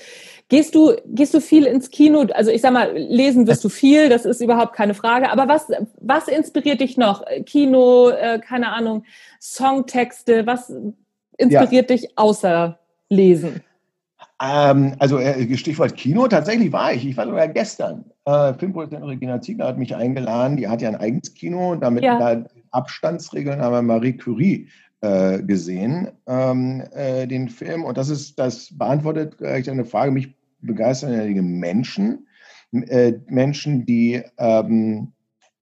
Gehst 0.49 0.75
du, 0.75 0.95
gehst 1.07 1.33
du 1.33 1.41
viel 1.41 1.65
ins 1.65 1.91
Kino? 1.91 2.27
Also 2.35 2.51
ich 2.51 2.61
sag 2.61 2.73
mal, 2.73 2.93
lesen 2.97 3.47
wirst 3.47 3.65
du 3.65 3.71
viel, 3.71 4.11
das 4.11 4.27
ist 4.27 4.43
überhaupt 4.43 4.75
keine 4.75 4.95
Frage. 4.95 5.31
Aber 5.31 5.49
was, 5.49 5.69
was 6.01 6.29
inspiriert 6.29 6.81
dich 6.81 6.99
noch? 6.99 7.25
Kino, 7.47 8.11
äh, 8.11 8.39
keine 8.39 8.73
Ahnung, 8.73 9.05
Songtexte, 9.41 10.47
was 10.47 10.73
inspiriert 11.39 11.91
ja. 11.91 11.97
dich 11.97 12.19
außer 12.19 12.79
Lesen? 13.09 13.63
Ähm, 14.43 14.97
also 14.99 15.19
äh, 15.19 15.57
Stichwort 15.57 15.97
Kino, 15.97 16.29
tatsächlich 16.29 16.73
war 16.73 16.93
ich. 16.93 17.07
Ich 17.07 17.17
war 17.17 17.27
sogar 17.27 17.49
gestern. 17.49 18.05
Äh, 18.27 18.55
Filmproduzentin 18.55 19.09
Regina 19.09 19.41
Ziegler 19.41 19.69
hat 19.69 19.79
mich 19.79 19.95
eingeladen. 19.95 20.57
Die 20.57 20.69
hat 20.69 20.83
ja 20.83 20.89
ein 20.89 20.97
eigenes 20.97 21.35
Kino 21.35 21.73
und 21.73 21.81
damit 21.81 22.05
ja. 22.05 22.19
da 22.19 22.45
Abstandsregeln 22.71 23.61
haben 23.61 23.73
wir 23.73 23.83
Marie 23.83 24.17
Curie 24.17 24.69
äh, 25.05 25.43
gesehen, 25.43 26.09
ähm, 26.27 26.83
äh, 26.93 27.27
den 27.27 27.51
Film. 27.51 27.85
Und 27.85 27.99
das 27.99 28.09
ist, 28.09 28.39
das 28.39 28.77
beantwortet 28.77 29.37
gleich 29.37 29.69
eine 29.69 29.85
Frage. 29.85 30.11
Mich 30.11 30.35
begeistern 30.61 31.13
einige 31.13 31.43
Menschen, 31.43 32.27
äh, 32.73 33.13
Menschen, 33.29 33.85
die 33.85 34.23
ähm, 34.39 35.13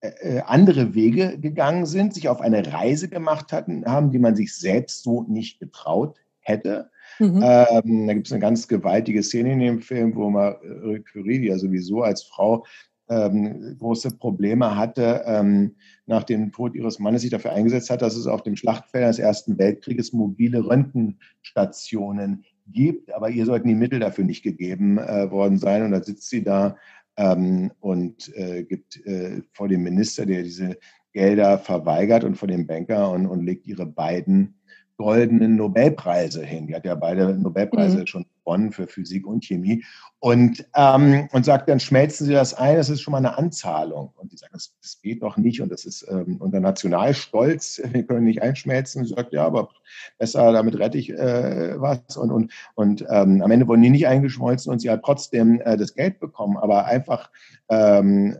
äh, 0.00 0.40
andere 0.46 0.94
Wege 0.94 1.38
gegangen 1.40 1.87
sind, 1.87 2.14
sich 2.14 2.28
auf 2.28 2.40
eine 2.40 2.72
Reise 2.72 3.09
gemacht 3.09 3.52
hatten, 3.52 3.85
haben, 3.85 4.12
die 4.12 4.20
man 4.20 4.37
sich 4.37 4.55
selbst 4.55 5.02
so 5.02 5.24
nicht 5.24 5.59
getraut 5.59 6.18
hätte. 6.38 6.90
Mhm. 7.18 7.42
Ähm, 7.44 8.07
da 8.07 8.14
gibt 8.14 8.28
es 8.28 8.33
eine 8.33 8.40
ganz 8.40 8.68
gewaltige 8.68 9.24
Szene 9.24 9.55
in 9.55 9.59
dem 9.59 9.81
Film, 9.81 10.14
wo 10.14 10.31
Marie 10.31 11.00
Curie, 11.00 11.40
die 11.40 11.48
ja 11.48 11.59
sowieso 11.59 12.02
als 12.02 12.22
Frau 12.22 12.64
ähm, 13.12 13.77
große 13.79 14.16
Probleme 14.16 14.77
hatte, 14.77 15.22
ähm, 15.27 15.77
nach 16.07 16.25
dem 16.25 16.53
Tod 16.53 16.75
ihres 16.75 16.98
Mannes 16.98 17.22
sich 17.22 17.31
dafür 17.31 17.53
eingesetzt 17.53 17.90
hat, 17.90 18.03
dass 18.03 18.16
es 18.16 18.27
auf 18.27 18.42
dem 18.42 18.57
Schlachtfeld 18.57 19.09
des 19.09 19.18
Ersten 19.18 19.59
Weltkrieges 19.59 20.12
mobile 20.12 20.64
Röntgenstationen 20.64 22.44
gibt, 22.66 23.12
aber 23.12 23.31
ihr 23.31 23.44
sollten 23.44 23.68
die 23.68 23.75
Mittel 23.75 24.01
dafür 24.01 24.25
nicht 24.25 24.42
gegeben 24.42 24.98
äh, 24.98 25.31
worden 25.31 25.59
sein. 25.59 25.83
Und 25.83 25.90
da 25.92 26.03
sitzt 26.03 26.31
sie 26.31 26.42
da 26.42 26.77
ähm, 27.16 27.72
und 27.81 28.35
äh, 28.37 28.64
gibt 28.64 29.05
äh, 29.05 29.42
vor 29.53 29.68
dem 29.68 29.83
Minister, 29.83 30.27
der 30.27 30.42
diese 30.42 30.79
Gelder 31.12 31.59
verweigert 31.59 32.25
und 32.25 32.37
vor 32.37 32.48
dem 32.48 32.66
Banker 32.66 33.11
und, 33.11 33.27
und 33.27 33.44
legt 33.44 33.66
ihre 33.66 33.87
beiden 33.87 34.55
goldenen 34.96 35.57
Nobelpreise 35.57 36.44
hin. 36.44 36.68
Die 36.68 36.75
hat 36.75 36.85
ja 36.85 36.94
beide 36.94 37.37
Nobelpreise 37.37 38.01
mhm. 38.01 38.07
schon 38.07 38.27
gewonnen 38.44 38.72
für 38.72 38.87
Physik 38.87 39.26
und 39.26 39.44
Chemie. 39.44 39.85
Und, 40.18 40.64
ähm, 40.76 41.28
und 41.33 41.44
sagt, 41.44 41.68
dann 41.68 41.81
schmelzen 41.81 42.26
Sie 42.26 42.33
das 42.33 42.55
ein, 42.55 42.76
das 42.76 42.88
ist 42.88 43.00
schon 43.00 43.12
mal 43.12 43.18
eine 43.18 43.37
Anzahlung. 43.37 44.12
Und 44.16 44.31
die 44.31 44.37
sagen, 44.37 44.52
das, 44.52 44.72
das 44.81 45.00
geht 45.02 45.22
doch 45.22 45.37
nicht 45.37 45.61
und 45.61 45.72
das 45.72 45.85
ist 45.85 46.07
ähm, 46.09 46.37
unter 46.38 46.61
Nationalstolz, 46.61 47.83
wir 47.92 48.05
können 48.05 48.24
nicht 48.24 48.40
einschmelzen. 48.40 49.05
Sie 49.05 49.14
sagt, 49.14 49.33
ja, 49.33 49.44
aber 49.44 49.70
besser, 50.18 50.52
damit 50.52 50.78
rette 50.78 50.98
ich 50.98 51.11
äh, 51.11 51.81
was. 51.81 52.16
Und, 52.16 52.31
und, 52.31 52.52
und 52.74 53.05
ähm, 53.09 53.42
am 53.42 53.50
Ende 53.50 53.66
wurden 53.66 53.83
die 53.83 53.90
nicht 53.90 54.07
eingeschmolzen 54.07 54.72
und 54.72 54.78
sie 54.78 54.90
hat 54.90 55.02
trotzdem 55.05 55.61
äh, 55.61 55.76
das 55.76 55.94
Geld 55.94 56.20
bekommen. 56.20 56.57
Aber 56.57 56.87
einfach 56.87 57.31
ähm, 57.68 58.37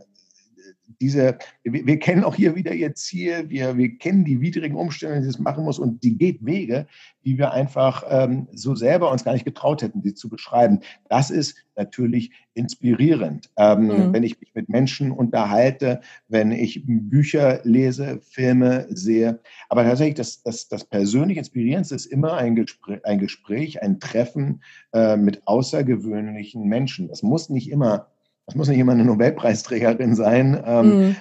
diese, 1.03 1.37
wir, 1.63 1.85
wir, 1.85 1.99
kennen 1.99 2.23
auch 2.23 2.33
hier 2.33 2.55
wieder 2.55 2.71
ihr 2.71 2.95
Ziel, 2.95 3.49
wir, 3.49 3.77
wir 3.77 3.97
kennen 3.97 4.23
die 4.23 4.39
widrigen 4.39 4.77
Umstände, 4.77 5.19
die 5.19 5.27
es 5.27 5.37
machen 5.37 5.65
muss 5.65 5.77
und 5.77 6.01
die 6.01 6.17
geht 6.17 6.45
Wege, 6.45 6.87
die 7.25 7.37
wir 7.37 7.51
einfach 7.51 8.05
ähm, 8.07 8.47
so 8.53 8.73
selber 8.73 9.11
uns 9.11 9.25
gar 9.25 9.33
nicht 9.33 9.43
getraut 9.43 9.81
hätten, 9.81 10.01
sie 10.01 10.13
zu 10.13 10.29
beschreiben. 10.29 10.79
Das 11.09 11.29
ist 11.29 11.57
natürlich 11.75 12.31
inspirierend. 12.53 13.49
Ähm, 13.57 13.87
mhm. 13.87 14.13
Wenn 14.13 14.23
ich 14.23 14.39
mich 14.39 14.55
mit 14.55 14.69
Menschen 14.69 15.11
unterhalte, 15.11 15.99
wenn 16.29 16.53
ich 16.53 16.83
Bücher 16.85 17.59
lese, 17.63 18.21
Filme 18.21 18.87
sehe. 18.89 19.41
Aber 19.67 19.83
tatsächlich, 19.83 20.15
das, 20.15 20.41
das, 20.43 20.69
das 20.69 20.85
persönlich 20.85 21.37
Inspirierendste 21.37 21.95
ist 21.95 22.05
immer 22.05 22.35
ein 22.37 22.55
Gespräch, 22.55 23.03
ein, 23.03 23.19
Gespräch, 23.19 23.83
ein 23.83 23.99
Treffen 23.99 24.61
äh, 24.93 25.17
mit 25.17 25.45
außergewöhnlichen 25.47 26.63
Menschen. 26.63 27.09
Das 27.09 27.23
muss 27.23 27.49
nicht 27.49 27.69
immer 27.69 28.07
das 28.45 28.55
muss 28.55 28.67
nicht 28.67 28.79
immer 28.79 28.91
eine 28.93 29.05
Nobelpreisträgerin 29.05 30.15
sein. 30.15 30.61
Ähm, 30.65 30.85
mhm. 30.85 31.15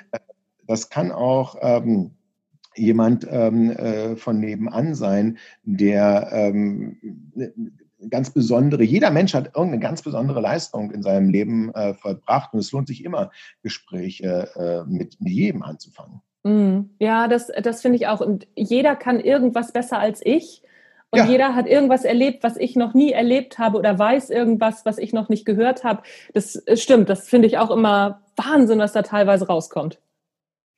Das 0.67 0.91
kann 0.91 1.13
auch 1.13 1.57
ähm, 1.61 2.13
jemand 2.75 3.27
ähm, 3.31 3.71
äh, 3.71 4.17
von 4.17 4.41
nebenan 4.41 4.95
sein, 4.95 5.39
der 5.65 6.29
ähm, 6.33 6.99
ne, 7.35 7.53
ganz 8.09 8.31
besondere, 8.31 8.83
jeder 8.83 9.11
Mensch 9.11 9.35
hat 9.35 9.55
irgendeine 9.55 9.81
ganz 9.81 10.03
besondere 10.03 10.41
Leistung 10.41 10.91
in 10.91 11.03
seinem 11.03 11.31
Leben 11.31 11.73
äh, 11.75 11.95
vollbracht 11.95 12.53
und 12.53 12.59
es 12.59 12.73
lohnt 12.73 12.89
sich 12.89 13.05
immer, 13.05 13.31
Gespräche 13.63 14.49
äh, 14.57 14.91
mit 14.91 15.17
jedem 15.21 15.63
anzufangen. 15.63 16.21
Mhm. 16.43 16.91
Ja, 16.99 17.29
das, 17.29 17.51
das 17.63 17.83
finde 17.83 17.97
ich 17.97 18.09
auch. 18.09 18.21
Und 18.21 18.49
jeder 18.57 18.97
kann 18.97 19.21
irgendwas 19.21 19.73
besser 19.73 19.99
als 19.99 20.21
ich. 20.25 20.63
Und 21.13 21.19
ja. 21.19 21.27
jeder 21.27 21.55
hat 21.55 21.67
irgendwas 21.67 22.05
erlebt, 22.05 22.43
was 22.43 22.57
ich 22.57 22.75
noch 22.75 22.95
nie 22.95 23.13
erlebt 23.13 23.59
habe 23.59 23.79
oder 23.79 23.99
weiß 23.99 24.31
irgendwas, 24.31 24.87
was 24.87 24.97
ich 24.97 25.13
noch 25.13 25.29
nicht 25.29 25.45
gehört 25.45 25.85
habe. 25.85 26.03
Das 26.33 26.57
äh, 26.67 26.77
stimmt, 26.79 27.11
das 27.11 27.29
finde 27.29 27.47
ich 27.49 27.59
auch 27.59 27.71
immer 27.71 28.23
Wahnsinn, 28.37 28.79
was 28.79 28.93
da 28.93 29.03
teilweise 29.03 29.47
rauskommt. 29.47 29.99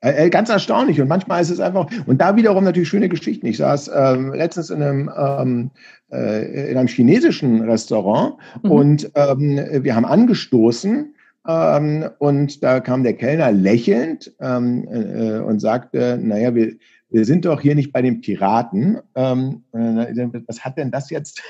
Äh, 0.00 0.30
ganz 0.30 0.48
erstaunlich. 0.48 1.00
Und 1.00 1.06
manchmal 1.06 1.40
ist 1.40 1.50
es 1.50 1.60
einfach, 1.60 1.88
und 2.06 2.20
da 2.20 2.34
wiederum 2.34 2.64
natürlich 2.64 2.88
schöne 2.88 3.08
Geschichten. 3.08 3.46
Ich 3.46 3.58
saß 3.58 3.92
ähm, 3.94 4.34
letztens 4.34 4.70
in 4.70 4.82
einem, 4.82 5.10
ähm, 5.16 5.70
äh, 6.10 6.72
in 6.72 6.78
einem 6.78 6.88
chinesischen 6.88 7.62
Restaurant 7.62 8.34
mhm. 8.64 8.70
und 8.72 9.10
ähm, 9.14 9.84
wir 9.84 9.94
haben 9.94 10.04
angestoßen. 10.04 11.14
Ähm, 11.46 12.10
und 12.18 12.64
da 12.64 12.80
kam 12.80 13.04
der 13.04 13.14
Kellner 13.14 13.52
lächelnd 13.52 14.32
ähm, 14.40 14.88
äh, 14.90 15.38
und 15.38 15.60
sagte, 15.60 16.18
naja, 16.20 16.54
wir, 16.54 16.74
wir 17.10 17.24
sind 17.24 17.44
doch 17.44 17.60
hier 17.60 17.74
nicht 17.74 17.92
bei 17.92 18.02
den 18.02 18.20
Piraten. 18.20 19.00
Ähm, 19.14 19.64
äh, 19.72 20.28
was 20.46 20.64
hat 20.64 20.78
denn 20.78 20.90
das 20.90 21.10
jetzt 21.10 21.42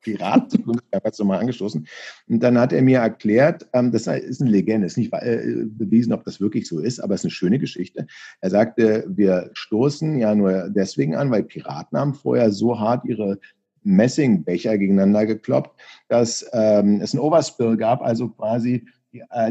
Pirat 0.00 0.50
zu 0.50 0.58
tun? 0.58 0.80
Ich 0.90 0.96
habe 0.96 1.08
jetzt 1.08 1.18
nochmal 1.18 1.40
angestoßen. 1.40 1.86
Und 2.28 2.42
dann 2.42 2.58
hat 2.58 2.72
er 2.72 2.82
mir 2.82 2.98
erklärt, 2.98 3.66
ähm, 3.72 3.92
das 3.92 4.06
ist 4.06 4.40
eine 4.40 4.50
Legende, 4.50 4.86
ist 4.86 4.96
nicht 4.96 5.12
äh, 5.12 5.64
bewiesen, 5.66 6.12
ob 6.12 6.24
das 6.24 6.40
wirklich 6.40 6.68
so 6.68 6.80
ist, 6.80 7.00
aber 7.00 7.14
es 7.14 7.20
ist 7.20 7.26
eine 7.26 7.30
schöne 7.32 7.58
Geschichte. 7.58 8.06
Er 8.40 8.50
sagte, 8.50 9.04
wir 9.08 9.50
stoßen 9.52 10.18
ja 10.18 10.34
nur 10.34 10.68
deswegen 10.70 11.14
an, 11.14 11.30
weil 11.30 11.44
Piraten 11.44 11.98
haben 11.98 12.14
vorher 12.14 12.50
so 12.50 12.78
hart 12.78 13.04
ihre 13.04 13.38
Messingbecher 13.82 14.76
gegeneinander 14.76 15.26
gekloppt, 15.26 15.80
dass 16.08 16.44
ähm, 16.52 17.00
es 17.00 17.14
ein 17.14 17.20
Overspill 17.20 17.76
gab, 17.76 18.02
also 18.02 18.28
quasi 18.28 18.86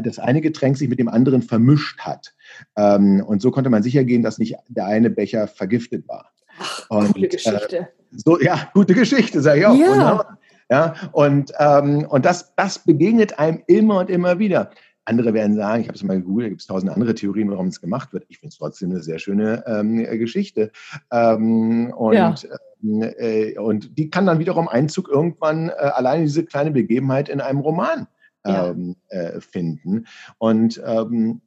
das 0.02 0.18
eine 0.18 0.40
Getränk 0.40 0.76
sich 0.76 0.88
mit 0.88 0.98
dem 0.98 1.08
anderen 1.08 1.42
vermischt 1.42 2.00
hat. 2.00 2.34
Ähm, 2.76 3.22
und 3.26 3.42
so 3.42 3.50
konnte 3.50 3.70
man 3.70 3.82
sicher 3.82 4.04
gehen, 4.04 4.22
dass 4.22 4.38
nicht 4.38 4.56
der 4.68 4.86
eine 4.86 5.10
Becher 5.10 5.48
vergiftet 5.48 6.06
war. 6.08 6.32
Ach, 6.58 6.90
und, 6.90 7.14
gute 7.14 7.28
Geschichte. 7.28 7.76
Äh, 7.76 7.86
so, 8.12 8.40
ja, 8.40 8.70
gute 8.74 8.94
Geschichte, 8.94 9.40
sage 9.40 9.60
ich 9.60 9.66
auch. 9.66 9.78
Ja. 9.78 10.38
ja 10.70 10.94
und 11.12 11.52
ähm, 11.58 12.06
und 12.08 12.24
das, 12.24 12.54
das 12.56 12.78
begegnet 12.80 13.38
einem 13.38 13.62
immer 13.66 14.00
und 14.00 14.10
immer 14.10 14.38
wieder. 14.38 14.70
Andere 15.04 15.32
werden 15.32 15.56
sagen, 15.56 15.80
ich 15.80 15.88
habe 15.88 15.96
es 15.96 16.02
mal 16.02 16.18
gegoogelt, 16.18 16.46
da 16.46 16.48
gibt 16.50 16.60
es 16.60 16.66
tausend 16.66 16.92
andere 16.92 17.14
Theorien, 17.14 17.50
warum 17.50 17.68
es 17.68 17.80
gemacht 17.80 18.12
wird. 18.12 18.26
Ich 18.28 18.38
finde 18.38 18.52
es 18.52 18.58
trotzdem 18.58 18.90
eine 18.90 19.02
sehr 19.02 19.18
schöne 19.18 19.64
ähm, 19.66 19.96
Geschichte. 20.18 20.70
Ähm, 21.10 21.94
und, 21.96 22.14
ja. 22.14 22.34
äh, 22.82 23.56
und 23.58 23.96
die 23.96 24.10
kann 24.10 24.26
dann 24.26 24.38
wiederum 24.38 24.68
Einzug 24.68 25.08
irgendwann 25.08 25.70
äh, 25.70 25.72
alleine 25.72 26.24
diese 26.24 26.44
kleine 26.44 26.72
Begebenheit 26.72 27.30
in 27.30 27.40
einem 27.40 27.60
Roman 27.60 28.06
ja. 28.46 28.70
ähm, 28.70 28.96
äh, 29.08 29.40
finden. 29.40 30.06
Und, 30.38 30.82
ähm, 30.84 31.40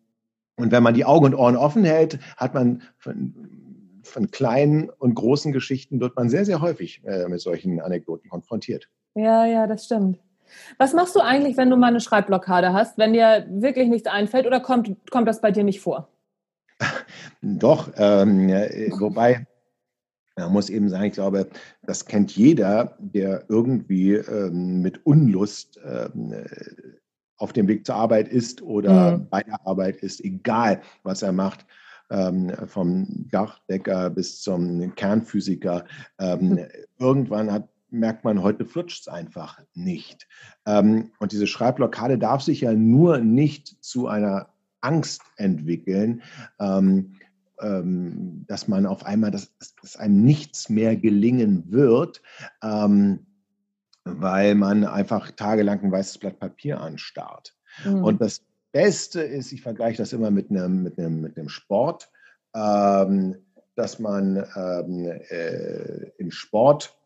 und 0.58 0.72
wenn 0.72 0.84
man 0.84 0.94
die 0.94 1.06
Augen 1.06 1.26
und 1.26 1.36
Ohren 1.36 1.56
offen 1.56 1.84
hält, 1.84 2.20
hat 2.38 2.54
man 2.54 2.84
von, 2.98 4.02
von 4.04 4.32
kleinen 4.32 4.90
und 4.90 5.16
großen 5.16 5.52
Geschichten 5.52 6.00
wird 6.00 6.16
man 6.16 6.30
sehr, 6.30 6.46
sehr 6.46 6.62
häufig 6.62 7.02
äh, 7.06 7.28
mit 7.28 7.42
solchen 7.42 7.82
Anekdoten 7.82 8.30
konfrontiert. 8.30 8.90
Ja, 9.16 9.46
ja, 9.46 9.68
das 9.68 9.86
stimmt. 9.86 10.20
Was 10.78 10.94
machst 10.94 11.16
du 11.16 11.22
eigentlich, 11.22 11.58
wenn 11.58 11.70
du 11.70 11.78
mal 11.78 11.88
eine 11.88 12.02
Schreibblockade 12.02 12.74
hast, 12.74 12.98
wenn 12.98 13.14
dir 13.14 13.46
wirklich 13.50 13.88
nichts 13.88 14.08
einfällt 14.08 14.46
oder 14.46 14.60
kommt, 14.60 15.10
kommt 15.10 15.28
das 15.28 15.42
bei 15.42 15.52
dir 15.52 15.64
nicht 15.64 15.82
vor? 15.82 16.10
Doch, 17.42 17.90
ähm, 17.96 18.50
äh, 18.50 18.92
wobei 19.00 19.46
man 20.36 20.52
muss 20.52 20.70
eben 20.70 20.89
sagen, 20.89 21.06
ich 21.06 21.13
glaube, 21.13 21.48
das 21.84 22.06
kennt 22.06 22.36
jeder, 22.36 22.98
der 23.00 23.46
irgendwie 23.50 24.13
ähm, 24.13 24.82
mit 24.82 25.06
Unlust 25.06 25.80
ähm, 25.86 26.34
äh, 26.34 26.46
auf 27.38 27.54
dem 27.54 27.67
Weg 27.67 27.86
zur 27.86 27.96
Arbeit 27.96 28.30
ist 28.30 28.62
oder 28.62 29.17
mhm. 29.17 29.28
bei 29.30 29.41
der 29.41 29.65
Arbeit 29.65 29.98
ist, 29.98 30.24
egal 30.24 30.82
was 31.04 31.22
er 31.22 31.32
macht, 31.32 31.65
ähm, 32.12 32.52
vom 32.67 33.08
Dachdecker 33.32 34.10
bis 34.10 34.41
zum 34.41 34.94
Kernphysiker. 34.96 35.86
Ähm, 36.20 36.50
mhm. 36.50 36.60
Irgendwann 37.00 37.52
hat, 37.52 37.70
merkt 37.89 38.24
man, 38.24 38.44
heute 38.44 38.65
flutscht 38.65 39.02
es 39.02 39.08
einfach 39.08 39.60
nicht. 39.74 40.28
Ähm, 40.65 41.12
und 41.20 41.32
diese 41.32 41.48
Schreibblockade 41.48 42.17
darf 42.17 42.41
sich 42.41 42.62
ja 42.62 42.74
nur 42.74 43.17
nicht 43.17 43.84
zu 43.84 44.08
einer 44.08 44.50
Angst 44.82 45.22
entwickeln. 45.38 46.22
Ähm, 46.60 47.15
ähm, 47.62 48.45
dass 48.47 48.67
man 48.67 48.86
auf 48.86 49.06
einmal, 49.06 49.32
dass, 49.32 49.54
dass 49.82 49.95
einem 49.95 50.24
nichts 50.24 50.69
mehr 50.69 50.95
gelingen 50.95 51.71
wird, 51.71 52.21
ähm, 52.63 53.26
weil 54.04 54.56
man 54.56 54.84
einfach 54.86 55.32
tagelang 55.32 55.82
ein 55.82 55.91
weißes 55.91 56.17
Blatt 56.17 56.39
Papier 56.39 56.82
anstarrt. 56.82 57.56
Mhm. 57.86 58.04
Und 58.04 58.21
das 58.21 58.43
Beste 58.71 59.21
ist, 59.21 59.52
ich 59.52 59.62
vergleiche 59.62 59.97
das 59.97 60.13
immer 60.13 60.32
mit 60.32 60.50
einem, 60.50 60.84
mit 60.84 60.97
einem, 60.97 61.21
mit 61.21 61.38
einem 61.38 61.50
Sport, 61.50 62.10
ähm, 62.56 63.38
dass 63.76 64.00
man 64.00 64.45
ähm, 64.56 65.06
äh, 65.30 66.10
im 66.17 66.32
Sport 66.32 66.97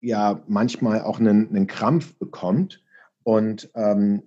ja 0.00 0.42
manchmal 0.46 1.00
auch 1.02 1.18
einen, 1.18 1.48
einen 1.48 1.66
Krampf 1.66 2.18
bekommt 2.18 2.82
und 3.22 3.70
ähm, 3.74 4.22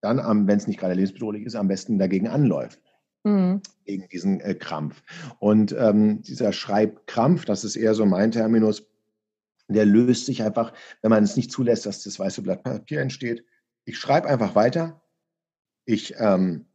dann, 0.00 0.46
wenn 0.46 0.56
es 0.56 0.66
nicht 0.66 0.80
gerade 0.80 0.94
lebensbedrohlich 0.94 1.44
ist, 1.44 1.56
am 1.56 1.68
besten 1.68 1.98
dagegen 1.98 2.28
anläuft 2.28 2.80
mhm. 3.24 3.62
gegen 3.84 4.08
diesen 4.08 4.40
äh, 4.40 4.54
Krampf. 4.54 5.02
Und 5.38 5.72
ähm, 5.78 6.22
dieser 6.22 6.52
Schreibkrampf, 6.52 7.44
das 7.44 7.64
ist 7.64 7.76
eher 7.76 7.94
so 7.94 8.06
mein 8.06 8.30
Terminus, 8.30 8.86
der 9.68 9.86
löst 9.86 10.26
sich 10.26 10.42
einfach, 10.42 10.72
wenn 11.02 11.10
man 11.10 11.22
es 11.22 11.36
nicht 11.36 11.52
zulässt, 11.52 11.86
dass 11.86 12.02
das 12.02 12.18
weiße 12.18 12.42
Blatt 12.42 12.64
Papier 12.64 13.00
entsteht. 13.00 13.44
Ich 13.84 13.98
schreibe 13.98 14.28
einfach 14.28 14.54
weiter. 14.54 15.00
Ich 15.84 16.14
ähm, 16.18 16.66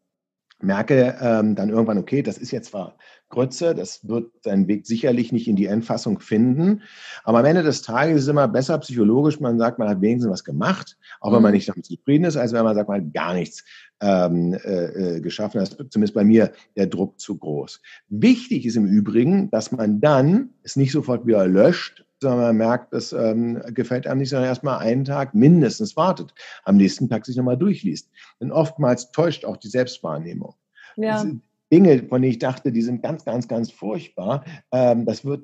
merke 0.65 1.15
ähm, 1.21 1.55
dann 1.55 1.69
irgendwann, 1.69 1.97
okay, 1.97 2.21
das 2.21 2.37
ist 2.37 2.51
jetzt 2.51 2.69
zwar 2.69 2.97
Grütze, 3.29 3.73
das 3.73 4.07
wird 4.07 4.31
seinen 4.43 4.67
Weg 4.67 4.85
sicherlich 4.85 5.31
nicht 5.31 5.47
in 5.47 5.55
die 5.55 5.65
Endfassung 5.65 6.19
finden, 6.19 6.83
aber 7.23 7.39
am 7.39 7.45
Ende 7.45 7.63
des 7.63 7.81
Tages 7.81 8.17
ist 8.17 8.23
es 8.23 8.27
immer 8.29 8.47
besser 8.47 8.77
psychologisch, 8.79 9.39
man 9.39 9.57
sagt, 9.57 9.79
man 9.79 9.89
hat 9.89 10.01
wenigstens 10.01 10.31
was 10.31 10.43
gemacht, 10.43 10.97
auch 11.21 11.33
wenn 11.33 11.41
man 11.41 11.51
mhm. 11.51 11.55
nicht 11.55 11.69
damit 11.69 11.85
zufrieden 11.85 12.25
ist, 12.25 12.37
als 12.37 12.53
wenn 12.53 12.63
man 12.63 12.75
sagt, 12.75 12.89
man 12.89 13.05
hat 13.05 13.13
gar 13.13 13.33
nichts 13.33 13.63
ähm, 14.01 14.53
äh, 14.53 15.17
äh 15.17 15.21
geschaffen. 15.21 15.59
Das 15.59 15.69
ist 15.69 15.91
zumindest 15.91 16.13
bei 16.13 16.23
mir 16.23 16.51
der 16.75 16.87
Druck 16.87 17.19
zu 17.19 17.37
groß. 17.37 17.81
Wichtig 18.09 18.65
ist 18.65 18.75
im 18.75 18.85
Übrigen, 18.85 19.49
dass 19.51 19.71
man 19.71 20.01
dann 20.01 20.49
es 20.63 20.75
nicht 20.75 20.91
sofort 20.91 21.25
wieder 21.25 21.47
löscht, 21.47 22.05
sondern 22.25 22.47
man 22.47 22.57
merkt, 22.57 22.91
das 22.91 23.13
ähm, 23.13 23.61
gefällt 23.67 24.07
einem 24.07 24.19
nicht, 24.19 24.29
sondern 24.29 24.49
erstmal 24.49 24.79
einen 24.79 25.05
Tag 25.05 25.35
mindestens 25.35 25.95
wartet, 25.95 26.33
am 26.63 26.77
nächsten 26.77 27.07
Tag 27.07 27.25
sich 27.25 27.35
nochmal 27.35 27.57
durchliest. 27.57 28.09
Denn 28.41 28.51
oftmals 28.51 29.11
täuscht 29.11 29.45
auch 29.45 29.57
die 29.57 29.67
Selbstwahrnehmung. 29.67 30.55
Ja. 30.95 31.23
Dinge, 31.71 31.99
von 32.07 32.21
denen 32.21 32.31
ich 32.31 32.39
dachte, 32.39 32.71
die 32.71 32.81
sind 32.81 33.03
ganz, 33.03 33.25
ganz, 33.25 33.47
ganz 33.47 33.71
furchtbar, 33.71 34.43
ähm, 34.71 35.05
das 35.05 35.23
wird, 35.23 35.43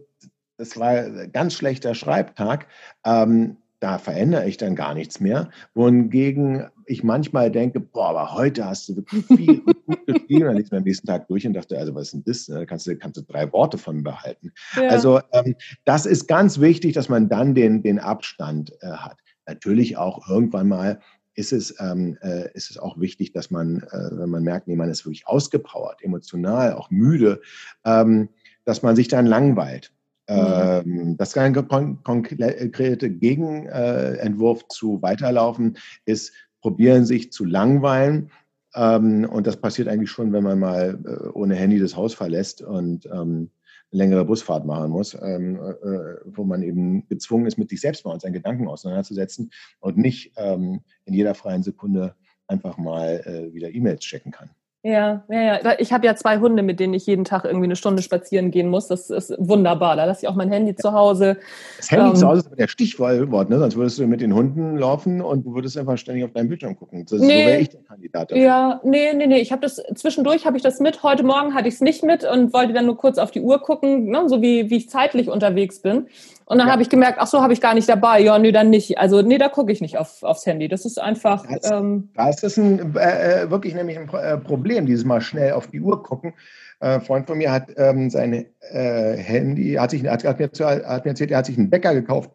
das 0.57 0.77
war 0.77 0.89
ein 0.89 1.31
ganz 1.31 1.53
schlechter 1.53 1.93
Schreibtag. 1.93 2.67
Ähm, 3.05 3.57
da 3.81 3.97
verändere 3.97 4.47
ich 4.47 4.57
dann 4.57 4.75
gar 4.75 4.93
nichts 4.93 5.19
mehr. 5.19 5.49
Wohingegen 5.73 6.67
ich 6.85 7.03
manchmal 7.03 7.51
denke, 7.51 7.79
boah, 7.79 8.09
aber 8.09 8.33
heute 8.35 8.65
hast 8.65 8.87
du 8.87 8.95
wirklich 8.97 9.25
viel 9.25 9.61
gut 9.65 10.05
geschrieben. 10.05 10.45
Dann 10.45 10.57
liest 10.57 10.71
man 10.71 10.79
am 10.79 10.83
nächsten 10.83 11.07
Tag 11.07 11.27
durch 11.27 11.47
und 11.47 11.53
dachte, 11.53 11.77
also 11.77 11.95
was 11.95 12.07
ist 12.07 12.13
denn 12.13 12.23
das? 12.25 12.45
Da 12.45 12.65
kannst 12.65 12.85
du, 12.85 12.95
kannst 12.95 13.17
du 13.17 13.23
drei 13.23 13.51
Worte 13.51 13.79
von 13.79 14.03
behalten. 14.03 14.51
Ja. 14.75 14.89
Also 14.89 15.19
ähm, 15.33 15.55
das 15.83 16.05
ist 16.05 16.27
ganz 16.27 16.59
wichtig, 16.59 16.93
dass 16.93 17.09
man 17.09 17.27
dann 17.27 17.55
den, 17.55 17.81
den 17.81 17.97
Abstand 17.97 18.71
äh, 18.81 18.87
hat. 18.87 19.17
Natürlich 19.47 19.97
auch 19.97 20.29
irgendwann 20.29 20.67
mal 20.67 20.99
ist 21.33 21.51
es, 21.51 21.73
ähm, 21.79 22.19
äh, 22.21 22.51
ist 22.53 22.69
es 22.69 22.77
auch 22.77 22.99
wichtig, 22.99 23.31
dass 23.31 23.49
man, 23.49 23.81
äh, 23.91 24.09
wenn 24.11 24.29
man 24.29 24.43
merkt, 24.43 24.67
nee, 24.67 24.75
man 24.75 24.89
ist 24.89 25.05
wirklich 25.05 25.27
ausgepowert, 25.27 26.03
emotional, 26.03 26.73
auch 26.73 26.91
müde, 26.91 27.41
ähm, 27.83 28.29
dass 28.63 28.83
man 28.83 28.95
sich 28.95 29.07
dann 29.07 29.25
langweilt. 29.25 29.91
Mhm. 30.29 31.17
Das 31.17 31.35
ein 31.37 31.53
konkrete 31.53 33.09
Gegenentwurf 33.09 34.67
zu 34.69 35.01
Weiterlaufen 35.01 35.77
ist, 36.05 36.33
probieren 36.61 37.05
sich 37.05 37.31
zu 37.31 37.43
langweilen. 37.43 38.31
Ähm, 38.73 39.27
und 39.29 39.47
das 39.47 39.57
passiert 39.57 39.87
eigentlich 39.87 40.11
schon, 40.11 40.31
wenn 40.31 40.43
man 40.43 40.59
mal 40.59 40.99
äh, 41.05 41.27
ohne 41.29 41.55
Handy 41.55 41.79
das 41.79 41.95
Haus 41.95 42.13
verlässt 42.13 42.61
und 42.61 43.05
ähm, 43.07 43.49
eine 43.91 44.03
längere 44.03 44.23
Busfahrt 44.23 44.65
machen 44.65 44.91
muss, 44.91 45.17
ähm, 45.21 45.57
äh, 45.57 46.15
wo 46.25 46.45
man 46.45 46.63
eben 46.63 47.05
gezwungen 47.09 47.45
ist, 47.45 47.57
mit 47.57 47.69
sich 47.69 47.81
selbst 47.81 48.05
mal 48.05 48.13
und 48.13 48.21
seinen 48.21 48.33
Gedanken 48.33 48.67
auseinanderzusetzen 48.67 49.51
und 49.79 49.97
nicht 49.97 50.37
in 50.37 50.81
jeder 51.05 51.35
freien 51.35 51.63
Sekunde 51.63 52.15
einfach 52.47 52.77
mal 52.77 53.21
äh, 53.25 53.53
wieder 53.53 53.73
E-Mails 53.73 54.01
checken 54.01 54.31
kann. 54.31 54.51
Ja, 54.83 55.23
ja, 55.29 55.41
ja. 55.41 55.75
Ich 55.77 55.93
habe 55.93 56.07
ja 56.07 56.15
zwei 56.15 56.39
Hunde, 56.39 56.63
mit 56.63 56.79
denen 56.79 56.95
ich 56.95 57.05
jeden 57.05 57.23
Tag 57.23 57.45
irgendwie 57.45 57.65
eine 57.65 57.75
Stunde 57.75 58.01
spazieren 58.01 58.49
gehen 58.49 58.67
muss. 58.67 58.87
Das 58.87 59.11
ist 59.11 59.35
wunderbar. 59.37 59.95
Da 59.95 60.05
lasse 60.05 60.25
ich 60.25 60.27
auch 60.27 60.33
mein 60.33 60.49
Handy 60.49 60.75
zu 60.75 60.91
Hause. 60.91 61.37
Das 61.77 61.91
Handy 61.91 62.09
ähm, 62.09 62.15
zu 62.15 62.27
Hause 62.27 62.39
ist 62.39 62.47
aber 62.47 62.55
der 62.55 62.67
Stichwort, 62.67 63.49
ne? 63.49 63.59
Sonst 63.59 63.75
würdest 63.75 63.99
du 63.99 64.07
mit 64.07 64.21
den 64.21 64.33
Hunden 64.33 64.77
laufen 64.77 65.21
und 65.21 65.45
du 65.45 65.53
würdest 65.53 65.77
einfach 65.77 65.99
ständig 65.99 66.23
auf 66.25 66.31
deinen 66.31 66.49
Bildschirm 66.49 66.75
gucken. 66.75 67.05
Das, 67.05 67.19
nee, 67.19 67.43
so 67.43 67.47
wäre 67.47 67.59
ich 67.59 67.69
der 67.69 67.83
Kandidat. 67.83 68.31
Dafür. 68.31 68.43
Ja, 68.43 68.81
nee, 68.83 69.13
nee, 69.13 69.27
nee. 69.27 69.39
Ich 69.39 69.51
habe 69.51 69.61
das 69.61 69.83
zwischendurch 69.93 70.47
habe 70.47 70.57
ich 70.57 70.63
das 70.63 70.79
mit. 70.79 71.03
Heute 71.03 71.23
Morgen 71.23 71.53
hatte 71.53 71.67
ich 71.67 71.75
es 71.75 71.81
nicht 71.81 72.03
mit 72.03 72.23
und 72.23 72.51
wollte 72.51 72.73
dann 72.73 72.87
nur 72.87 72.97
kurz 72.97 73.19
auf 73.19 73.29
die 73.29 73.41
Uhr 73.41 73.59
gucken, 73.59 74.09
ne? 74.09 74.27
so 74.27 74.41
wie, 74.41 74.71
wie 74.71 74.77
ich 74.77 74.89
zeitlich 74.89 75.29
unterwegs 75.29 75.79
bin. 75.79 76.07
Und 76.45 76.57
dann 76.57 76.67
ja. 76.67 76.73
habe 76.73 76.81
ich 76.81 76.89
gemerkt, 76.89 77.17
ach 77.19 77.27
so, 77.27 77.41
habe 77.41 77.53
ich 77.53 77.61
gar 77.61 77.73
nicht 77.73 77.87
dabei. 77.87 78.19
Ja, 78.19 78.37
nee, 78.37 78.51
dann 78.51 78.69
nicht. 78.69 78.97
Also 78.97 79.21
nee, 79.21 79.37
da 79.37 79.49
gucke 79.49 79.71
ich 79.71 79.81
nicht 79.81 79.97
auf, 79.97 80.23
aufs 80.23 80.45
Handy. 80.45 80.67
Das 80.67 80.85
ist 80.85 80.99
einfach. 80.99 81.45
Das, 81.47 81.71
ähm, 81.71 82.09
das 82.15 82.43
ist 82.43 82.57
ein, 82.57 82.95
äh, 82.95 83.43
äh 83.43 83.51
wirklich 83.51 83.73
nämlich 83.73 83.97
ein 83.97 84.09
äh, 84.09 84.37
Problem, 84.37 84.85
dieses 84.85 85.05
Mal 85.05 85.21
schnell 85.21 85.53
auf 85.53 85.67
die 85.67 85.81
Uhr 85.81 86.03
gucken. 86.03 86.33
Äh, 86.79 86.95
ein 86.95 87.01
Freund 87.01 87.27
von 87.27 87.37
mir 87.37 87.51
hat 87.51 87.71
ähm, 87.77 88.09
sein 88.09 88.33
äh, 88.33 89.15
Handy, 89.15 89.73
hat, 89.73 89.91
sich, 89.91 90.05
hat, 90.05 90.23
hat, 90.23 90.39
mir, 90.39 90.49
hat 90.49 91.05
mir 91.05 91.11
erzählt, 91.11 91.31
er 91.31 91.37
hat 91.37 91.45
sich 91.45 91.57
einen 91.57 91.69
Bäcker 91.69 91.93
gekauft, 91.93 92.31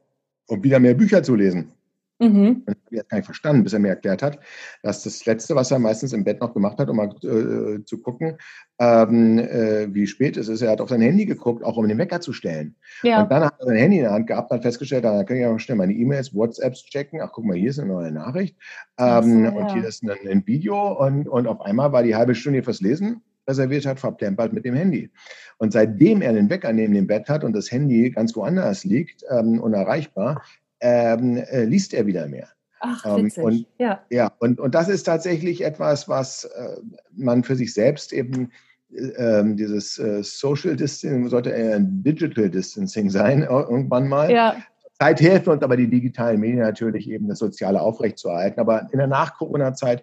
um 0.47 0.62
wieder 0.62 0.79
mehr 0.79 0.95
Bücher 0.95 1.23
zu 1.23 1.35
lesen. 1.35 1.73
Mhm. 2.18 2.62
Das 2.66 2.74
habe 2.74 2.96
ich 2.96 3.09
gar 3.09 3.16
nicht 3.18 3.26
verstanden, 3.26 3.64
bis 3.64 3.72
er 3.72 3.79
mir 3.79 3.88
erklärt 3.88 4.22
hat, 4.22 4.38
dass 4.83 5.02
das 5.02 5.24
Letzte, 5.26 5.55
was 5.55 5.70
er 5.70 5.79
meistens 5.79 6.12
im 6.12 6.24
Bett 6.24 6.40
noch 6.40 6.55
gemacht 6.55 6.79
hat, 6.79 6.88
um 6.88 6.96
mal 6.96 7.11
äh, 7.22 7.85
zu 7.85 7.98
gucken, 8.00 8.38
ähm, 8.79 9.38
äh, 9.38 9.92
wie 9.92 10.07
spät 10.07 10.37
es 10.37 10.48
ist, 10.48 10.62
er 10.62 10.70
hat 10.70 10.81
auf 10.81 10.88
sein 10.88 11.02
Handy 11.02 11.26
geguckt, 11.26 11.62
auch 11.62 11.76
um 11.76 11.88
den 11.88 11.98
Wecker 11.98 12.20
zu 12.20 12.33
stellen. 12.33 12.74
Ja. 13.02 13.22
Und 13.22 13.31
dann 13.31 13.44
hat 13.44 13.55
er 13.59 13.66
sein 13.66 13.76
Handy 13.76 13.98
in 13.98 14.05
der 14.05 14.12
Hand 14.12 14.26
gehabt, 14.26 14.50
hat 14.50 14.62
festgestellt, 14.62 15.05
da 15.05 15.24
kann 15.24 15.37
ich 15.37 15.46
auch 15.46 15.59
schnell 15.59 15.76
meine 15.76 15.92
E-Mails, 15.92 16.35
WhatsApps 16.35 16.85
checken. 16.87 17.20
Ach, 17.20 17.31
guck 17.33 17.44
mal, 17.44 17.57
hier 17.57 17.70
ist 17.70 17.79
eine 17.79 17.92
neue 17.92 18.12
Nachricht. 18.12 18.57
Ähm, 18.98 19.22
so, 19.22 19.38
ja. 19.44 19.50
Und 19.50 19.72
hier 19.72 19.85
ist 19.85 20.02
ein, 20.02 20.11
ein 20.11 20.46
Video. 20.46 20.92
Und, 21.05 21.29
und 21.29 21.46
auf 21.46 21.61
einmal 21.61 21.92
war 21.92 22.02
die 22.02 22.16
halbe 22.16 22.35
Stunde 22.35 22.62
fürs 22.62 22.81
Lesen 22.81 23.22
reserviert 23.48 23.87
hat, 23.87 24.00
verplempert 24.00 24.52
mit 24.52 24.64
dem 24.64 24.74
Handy. 24.74 25.11
Und 25.59 25.72
seitdem 25.72 26.20
er 26.20 26.33
den 26.33 26.50
Wecker 26.50 26.72
neben 26.72 26.94
dem 26.94 27.07
Bett 27.07 27.29
hat 27.29 27.44
und 27.44 27.52
das 27.52 27.70
Handy 27.70 28.11
ganz 28.11 28.35
woanders 28.35 28.85
liegt, 28.85 29.24
ähm, 29.31 29.61
unerreichbar, 29.61 30.42
ähm, 30.81 31.37
äh, 31.37 31.65
liest 31.65 31.95
er 31.95 32.07
wieder 32.07 32.29
mehr. 32.29 32.49
Ach, 32.81 33.05
ähm, 33.07 33.27
witzig. 33.27 33.43
und, 33.43 33.67
ja. 33.79 34.05
ja 34.11 34.33
und, 34.39 34.61
und 34.61 34.75
das 34.75 34.89
ist 34.89 35.05
tatsächlich 35.05 35.65
etwas, 35.65 36.09
was 36.09 36.45
äh, 36.45 36.77
man 37.12 37.43
für 37.43 37.57
sich 37.57 37.73
selbst 37.73 38.12
eben 38.12 38.53
äh, 38.93 39.43
dieses 39.55 39.99
äh, 39.99 40.23
Social 40.23 40.77
Distancing 40.77 41.29
sollte 41.29 41.51
eher 41.51 41.77
ein 41.77 42.03
Digital 42.03 42.51
Distancing 42.51 43.11
sein, 43.11 43.43
irgendwann 43.43 44.09
mal. 44.09 44.31
Ja. 44.31 44.57
Zeit 44.99 45.21
hilft 45.21 45.49
uns 45.49 45.62
aber 45.62 45.77
die 45.77 45.89
digitalen 45.89 46.41
Medien 46.41 46.61
natürlich 46.61 47.11
eben 47.11 47.29
das 47.29 47.39
Soziale 47.39 47.81
aufrechtzuerhalten. 47.81 48.61
Aber 48.61 48.89
in 48.93 48.99
der 48.99 49.07
Nach-Corona-Zeit 49.07 50.03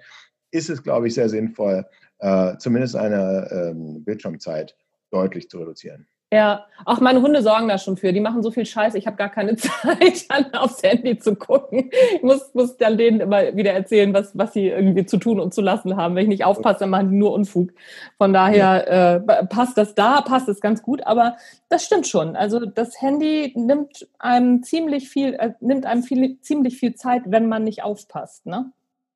ist 0.52 0.70
es, 0.70 0.84
glaube 0.84 1.08
ich, 1.08 1.16
sehr 1.16 1.30
sinnvoll, 1.30 1.86
äh, 2.20 2.58
zumindest 2.58 2.96
eine 2.96 3.50
ähm, 3.52 4.04
Bildschirmzeit 4.04 4.76
deutlich 5.10 5.50
zu 5.50 5.60
reduzieren. 5.60 6.08
Ja, 6.34 6.65
auch 6.86 7.00
meine 7.00 7.22
Hunde 7.22 7.43
sorgen 7.43 7.67
da 7.67 7.78
schon 7.78 7.96
für. 7.96 8.12
Die 8.12 8.19
machen 8.19 8.41
so 8.41 8.50
viel 8.50 8.65
Scheiß, 8.65 8.96
ich 8.96 9.06
habe 9.06 9.17
gar 9.17 9.30
keine 9.30 9.56
Zeit, 9.58 10.30
dann 10.30 10.52
aufs 10.56 10.82
Handy 10.82 11.19
zu 11.19 11.36
gucken. 11.36 11.91
Ich 12.15 12.24
muss, 12.24 12.52
muss 12.56 12.76
dann 12.78 12.98
denen 12.98 13.19
immer 13.19 13.56
wieder 13.56 13.72
erzählen, 13.72 14.15
was, 14.15 14.36
was 14.36 14.54
sie 14.54 14.69
irgendwie 14.69 15.06
zu 15.06 15.17
tun 15.17 15.39
und 15.39 15.54
zu 15.54 15.62
lassen 15.62 15.96
haben. 15.96 16.15
Wenn 16.15 16.24
ich 16.24 16.30
nicht 16.30 16.43
aufpasse, 16.43 16.80
dann 16.80 16.89
machen 16.89 17.12
die 17.12 17.17
nur 17.17 17.34
Unfug. 17.34 17.69
Von 18.17 18.34
daher 18.34 18.88
äh, 18.88 19.46
passt 19.46 19.78
das 19.78 19.93
da, 19.93 20.22
passt 20.22 20.50
es 20.50 20.60
ganz 20.60 20.82
gut. 20.82 21.06
Aber 21.06 21.38
das 21.69 21.86
stimmt 21.86 22.08
schon. 22.08 22.36
Also 22.36 22.65
das 22.65 23.00
Handy 23.00 23.54
nimmt 23.56 24.08
einem 24.17 24.63
ziemlich 24.63 25.10
viel, 25.10 25.36
äh, 25.36 25.52
nimmt 25.60 25.86
einem 25.86 26.02
viel, 26.02 26.39
ziemlich 26.41 26.78
viel 26.78 26.96
Zeit, 26.96 27.22
wenn 27.28 27.48
man 27.48 27.63
nicht 27.63 27.84
aufpasst. 27.84 28.48
Ne? 28.48 28.72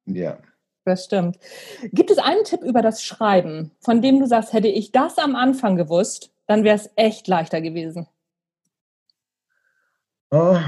Ja. 0.06 0.38
Das 0.86 1.04
stimmt. 1.04 1.38
Gibt 1.92 2.12
es 2.12 2.18
einen 2.18 2.46
Tipp 2.46 2.62
über 2.62 2.82
das 2.82 3.04
Schreiben, 3.04 3.72
von 3.82 4.02
dem 4.02 4.20
du 4.20 4.28
sagst, 4.28 4.54
hätte 4.54 4.70
ich 4.70 4.94
das 4.94 5.18
am 5.18 5.36
Anfang 5.36 5.76
gewusst, 5.76 6.32
dann 6.48 6.64
wäre 6.64 6.76
es 6.76 6.90
echt 6.96 7.28
leichter 7.28 7.62
gewesen. 7.62 8.08
Oh, 10.32 10.60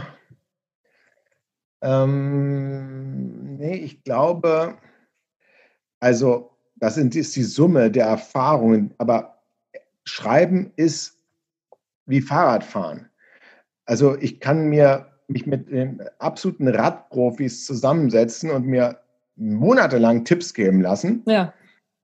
ähm, 1.81 3.55
nee, 3.57 3.75
ich 3.75 4.03
glaube, 4.03 4.77
also 5.99 6.51
das 6.75 6.97
ist 6.97 7.35
die 7.35 7.43
Summe 7.43 7.91
der 7.91 8.05
Erfahrungen, 8.05 8.93
aber 8.97 9.41
Schreiben 10.05 10.71
ist 10.75 11.17
wie 12.05 12.21
Fahrradfahren. 12.21 13.09
Also 13.85 14.17
ich 14.17 14.39
kann 14.39 14.69
mir 14.69 15.07
mich 15.27 15.45
mit 15.45 15.69
den 15.69 16.01
absoluten 16.17 16.67
Radprofis 16.67 17.65
zusammensetzen 17.65 18.49
und 18.49 18.65
mir 18.65 18.99
monatelang 19.35 20.25
Tipps 20.25 20.53
geben 20.53 20.81
lassen. 20.81 21.21
Ja. 21.27 21.53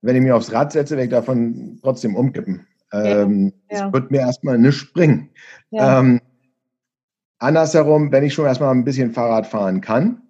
Wenn 0.01 0.15
ich 0.15 0.21
mich 0.21 0.31
aufs 0.31 0.51
Rad 0.51 0.71
setze, 0.71 0.95
werde 0.95 1.05
ich 1.05 1.09
davon 1.09 1.79
trotzdem 1.81 2.15
umkippen. 2.15 2.67
Ähm, 2.93 3.53
ja. 3.69 3.87
Es 3.87 3.93
wird 3.93 4.11
mir 4.11 4.19
erstmal 4.19 4.57
nicht 4.57 4.77
springen. 4.77 5.29
Ja. 5.71 5.99
Ähm, 5.99 6.21
andersherum, 7.39 8.11
wenn 8.11 8.23
ich 8.23 8.33
schon 8.33 8.45
erstmal 8.45 8.71
ein 8.73 8.85
bisschen 8.85 9.11
Fahrrad 9.11 9.47
fahren 9.47 9.81
kann, 9.81 10.21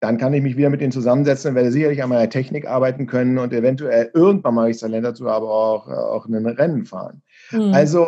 dann 0.00 0.16
kann 0.16 0.32
ich 0.32 0.42
mich 0.42 0.56
wieder 0.56 0.70
mit 0.70 0.80
denen 0.80 0.92
zusammensetzen 0.92 1.50
und 1.50 1.54
werde 1.56 1.70
sicherlich 1.70 2.02
an 2.02 2.08
meiner 2.08 2.30
Technik 2.30 2.66
arbeiten 2.66 3.06
können 3.06 3.38
und 3.38 3.52
eventuell 3.52 4.10
irgendwann 4.14 4.54
mache 4.54 4.70
ich 4.70 4.78
Talent 4.78 5.04
dazu, 5.04 5.28
aber 5.28 5.50
auch, 5.50 5.88
auch 5.88 6.26
ein 6.26 6.46
Rennen 6.46 6.86
fahren. 6.86 7.22
Mhm. 7.50 7.74
Also 7.74 8.06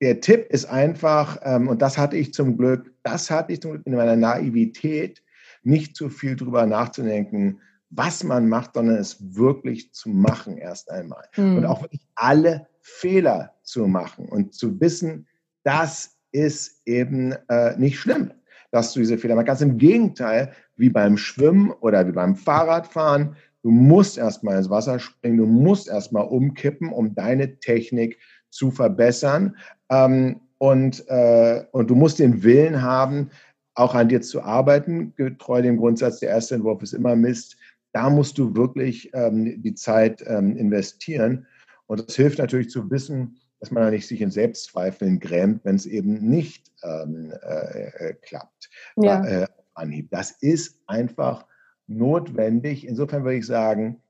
der 0.00 0.20
Tipp 0.20 0.46
ist 0.48 0.64
einfach, 0.64 1.38
ähm, 1.42 1.68
und 1.68 1.82
das 1.82 1.98
hatte 1.98 2.16
ich 2.16 2.32
zum 2.32 2.56
Glück, 2.56 2.90
das 3.02 3.30
hatte 3.30 3.52
ich 3.52 3.60
zum 3.60 3.72
Glück 3.72 3.86
in 3.86 3.94
meiner 3.94 4.16
Naivität, 4.16 5.22
nicht 5.62 5.94
zu 5.94 6.08
viel 6.08 6.36
drüber 6.36 6.64
nachzudenken, 6.64 7.60
was 7.90 8.22
man 8.22 8.48
macht, 8.48 8.74
sondern 8.74 8.96
es 8.96 9.36
wirklich 9.36 9.92
zu 9.92 10.08
machen 10.08 10.56
erst 10.56 10.90
einmal. 10.90 11.24
Mhm. 11.36 11.58
Und 11.58 11.66
auch 11.66 11.82
wirklich 11.82 12.06
alle 12.14 12.66
Fehler 12.80 13.54
zu 13.62 13.86
machen 13.86 14.28
und 14.28 14.54
zu 14.54 14.80
wissen, 14.80 15.26
das 15.64 16.16
ist 16.32 16.80
eben 16.86 17.34
äh, 17.48 17.76
nicht 17.76 17.98
schlimm, 17.98 18.30
dass 18.70 18.92
du 18.92 19.00
diese 19.00 19.18
Fehler 19.18 19.34
machst. 19.34 19.48
Ganz 19.48 19.60
im 19.60 19.78
Gegenteil, 19.78 20.52
wie 20.76 20.88
beim 20.88 21.16
Schwimmen 21.16 21.72
oder 21.72 22.06
wie 22.06 22.12
beim 22.12 22.36
Fahrradfahren, 22.36 23.36
du 23.62 23.70
musst 23.70 24.16
erstmal 24.16 24.56
ins 24.56 24.70
Wasser 24.70 24.98
springen, 24.98 25.36
du 25.36 25.46
musst 25.46 25.88
erstmal 25.88 26.26
umkippen, 26.26 26.90
um 26.90 27.14
deine 27.14 27.58
Technik 27.58 28.18
zu 28.50 28.70
verbessern. 28.70 29.56
Ähm, 29.90 30.40
und, 30.58 31.08
äh, 31.08 31.64
und 31.72 31.90
du 31.90 31.94
musst 31.94 32.18
den 32.18 32.42
Willen 32.42 32.82
haben, 32.82 33.30
auch 33.74 33.94
an 33.94 34.08
dir 34.08 34.20
zu 34.20 34.42
arbeiten, 34.42 35.14
getreu 35.16 35.62
dem 35.62 35.78
Grundsatz, 35.78 36.20
der 36.20 36.30
erste 36.30 36.56
Entwurf 36.56 36.82
ist 36.82 36.92
immer 36.92 37.16
Mist 37.16 37.56
da 37.92 38.10
musst 38.10 38.38
du 38.38 38.54
wirklich 38.54 39.10
ähm, 39.14 39.62
die 39.62 39.74
Zeit 39.74 40.24
ähm, 40.26 40.56
investieren. 40.56 41.46
Und 41.86 42.06
das 42.06 42.16
hilft 42.16 42.38
natürlich 42.38 42.70
zu 42.70 42.90
wissen, 42.90 43.36
dass 43.58 43.70
man 43.70 43.90
nicht 43.90 44.06
sich 44.06 44.20
in 44.20 44.30
Selbstzweifeln 44.30 45.20
grämt, 45.20 45.64
wenn 45.64 45.76
es 45.76 45.86
eben 45.86 46.14
nicht 46.28 46.70
ähm, 46.82 47.32
äh, 47.42 48.08
äh, 48.08 48.14
klappt. 48.22 48.70
Ja. 48.96 49.24
Äh, 49.24 49.46
Anhieb. 49.74 50.10
Das 50.10 50.30
ist 50.30 50.78
einfach 50.86 51.46
notwendig. 51.86 52.86
Insofern 52.86 53.24
würde 53.24 53.38
ich 53.38 53.46
sagen, 53.46 54.02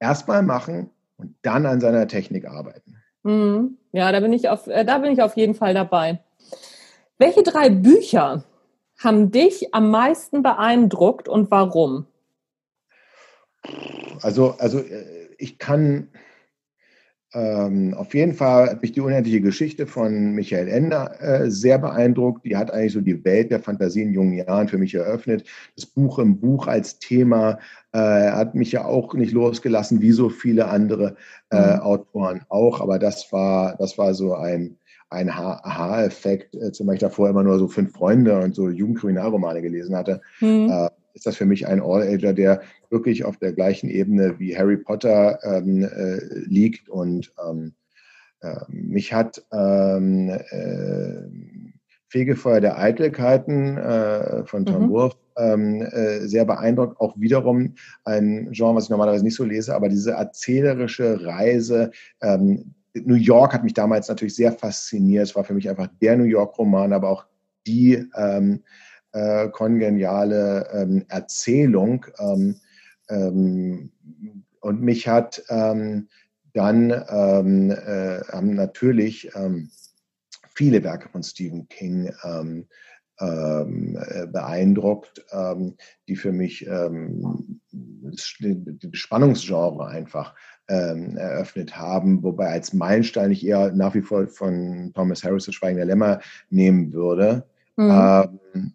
erstmal 0.00 0.42
machen 0.42 0.90
und 1.16 1.34
dann 1.42 1.66
an 1.66 1.80
seiner 1.80 2.06
Technik 2.08 2.46
arbeiten. 2.46 2.96
Mhm. 3.22 3.78
Ja, 3.92 4.12
da 4.12 4.20
bin 4.20 4.32
ich 4.32 4.48
auf, 4.48 4.66
äh, 4.66 4.84
da 4.84 4.98
bin 4.98 5.12
ich 5.12 5.22
auf 5.22 5.36
jeden 5.36 5.54
Fall 5.54 5.74
dabei. 5.74 6.20
Welche 7.18 7.42
drei 7.42 7.70
Bücher 7.70 8.44
haben 8.98 9.30
dich 9.30 9.74
am 9.74 9.90
meisten 9.90 10.42
beeindruckt 10.42 11.28
und 11.28 11.50
warum? 11.50 12.06
Also, 14.22 14.56
also 14.58 14.80
äh, 14.80 15.28
ich 15.38 15.58
kann 15.58 16.08
ähm, 17.36 17.92
auf 17.94 18.14
jeden 18.14 18.32
Fall 18.32 18.70
hat 18.70 18.80
mich 18.80 18.92
die 18.92 19.00
unendliche 19.00 19.42
Geschichte 19.42 19.86
von 19.86 20.32
Michael 20.32 20.68
Ender 20.68 21.20
äh, 21.20 21.50
sehr 21.50 21.78
beeindruckt. 21.78 22.46
Die 22.46 22.56
hat 22.56 22.70
eigentlich 22.70 22.94
so 22.94 23.02
die 23.02 23.24
Welt 23.26 23.50
der 23.50 23.60
Fantasie 23.60 24.02
in 24.02 24.14
jungen 24.14 24.32
Jahren 24.32 24.68
für 24.68 24.78
mich 24.78 24.94
eröffnet. 24.94 25.44
Das 25.74 25.84
Buch 25.84 26.18
im 26.18 26.40
Buch 26.40 26.66
als 26.66 26.98
Thema 26.98 27.58
äh, 27.92 27.98
hat 27.98 28.54
mich 28.54 28.72
ja 28.72 28.86
auch 28.86 29.12
nicht 29.12 29.32
losgelassen, 29.32 30.00
wie 30.00 30.12
so 30.12 30.30
viele 30.30 30.68
andere 30.68 31.16
äh, 31.50 31.74
mhm. 31.74 31.80
Autoren 31.80 32.40
auch. 32.48 32.80
Aber 32.80 32.98
das 32.98 33.30
war, 33.32 33.76
das 33.76 33.98
war 33.98 34.14
so 34.14 34.34
ein, 34.34 34.78
ein 35.10 35.28
Aha-Effekt, 35.28 36.54
äh, 36.54 36.72
zum 36.72 36.86
Beispiel 36.86 37.08
davor 37.08 37.28
immer 37.28 37.42
nur 37.42 37.58
so 37.58 37.68
fünf 37.68 37.92
Freunde 37.92 38.38
und 38.38 38.54
so 38.54 38.70
Jugendkriminalromane 38.70 39.60
gelesen 39.60 39.94
hatte. 39.94 40.22
Mhm. 40.40 40.70
Äh, 40.70 40.88
ist 41.16 41.26
das 41.26 41.36
für 41.36 41.46
mich 41.46 41.66
ein 41.66 41.80
All-Ager, 41.80 42.34
der 42.34 42.60
wirklich 42.90 43.24
auf 43.24 43.38
der 43.38 43.52
gleichen 43.52 43.88
Ebene 43.88 44.38
wie 44.38 44.56
Harry 44.56 44.76
Potter 44.76 45.38
ähm, 45.42 45.82
äh, 45.82 46.18
liegt. 46.44 46.88
Und 46.90 47.32
ähm, 47.44 47.72
äh, 48.42 48.54
mich 48.68 49.12
hat 49.14 49.42
ähm, 49.50 50.28
äh, 50.28 51.22
Fegefeuer 52.08 52.60
der 52.60 52.78
Eitelkeiten 52.78 53.78
äh, 53.78 54.44
von 54.44 54.66
Tom 54.66 54.84
mhm. 54.84 54.90
Wolfe 54.90 55.16
ähm, 55.38 55.82
äh, 55.82 56.20
sehr 56.26 56.44
beeindruckt. 56.44 57.00
Auch 57.00 57.18
wiederum 57.18 57.74
ein 58.04 58.50
Genre, 58.52 58.76
was 58.76 58.84
ich 58.84 58.90
normalerweise 58.90 59.24
nicht 59.24 59.36
so 59.36 59.44
lese, 59.44 59.74
aber 59.74 59.88
diese 59.88 60.12
erzählerische 60.12 61.24
Reise. 61.24 61.90
Ähm, 62.20 62.74
New 62.94 63.14
York 63.14 63.54
hat 63.54 63.64
mich 63.64 63.74
damals 63.74 64.08
natürlich 64.08 64.36
sehr 64.36 64.52
fasziniert. 64.52 65.24
Es 65.24 65.34
war 65.34 65.44
für 65.44 65.54
mich 65.54 65.68
einfach 65.68 65.88
der 66.00 66.16
New 66.16 66.24
York-Roman, 66.24 66.92
aber 66.92 67.08
auch 67.08 67.24
die 67.66 68.06
ähm, 68.16 68.62
äh, 69.16 69.48
kongeniale 69.48 70.68
ähm, 70.74 71.06
Erzählung. 71.08 72.04
Ähm, 72.18 72.56
ähm, 73.08 73.90
und 74.60 74.82
mich 74.82 75.08
hat 75.08 75.42
ähm, 75.48 76.08
dann 76.52 76.90
ähm, 76.90 77.70
äh, 77.70 78.20
haben 78.30 78.54
natürlich 78.54 79.30
viele 80.54 80.82
Werke 80.84 81.08
von 81.08 81.22
Stephen 81.22 81.68
King 81.68 82.10
äh, 83.18 84.26
beeindruckt, 84.26 85.24
die 86.08 86.16
für 86.16 86.32
mich 86.32 86.66
das 86.66 88.34
Spannungsgenre 88.92 89.86
einfach 89.86 90.34
eröffnet 90.66 91.76
haben, 91.76 92.22
wobei 92.22 92.48
als 92.48 92.72
Meilenstein 92.72 93.32
ich 93.32 93.46
eher 93.46 93.72
nach 93.72 93.94
wie 93.94 94.02
vor 94.02 94.26
von 94.26 94.92
Thomas 94.94 95.24
Harris 95.24 95.44
das 95.44 95.54
Schweigen 95.54 95.76
der 95.76 95.86
Lämmer 95.86 96.20
nehmen 96.48 96.92
würde. 96.94 97.46
Mhm. 97.76 98.72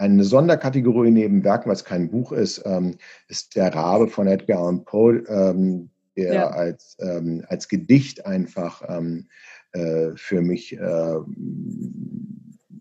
Eine 0.00 0.24
Sonderkategorie 0.24 1.10
neben 1.10 1.44
Werken, 1.44 1.68
was 1.68 1.84
kein 1.84 2.10
Buch 2.10 2.32
ist, 2.32 2.62
ähm, 2.64 2.96
ist 3.28 3.54
der 3.54 3.74
Rabe 3.74 4.08
von 4.08 4.26
Edgar 4.26 4.60
Allan 4.60 4.82
Poe, 4.82 5.22
ähm, 5.28 5.90
der 6.16 6.32
ja. 6.32 6.48
als, 6.48 6.96
ähm, 7.00 7.44
als 7.48 7.68
Gedicht 7.68 8.24
einfach 8.24 8.82
ähm, 8.88 9.26
äh, 9.72 10.12
für 10.16 10.40
mich 10.40 10.72
äh, 10.72 11.16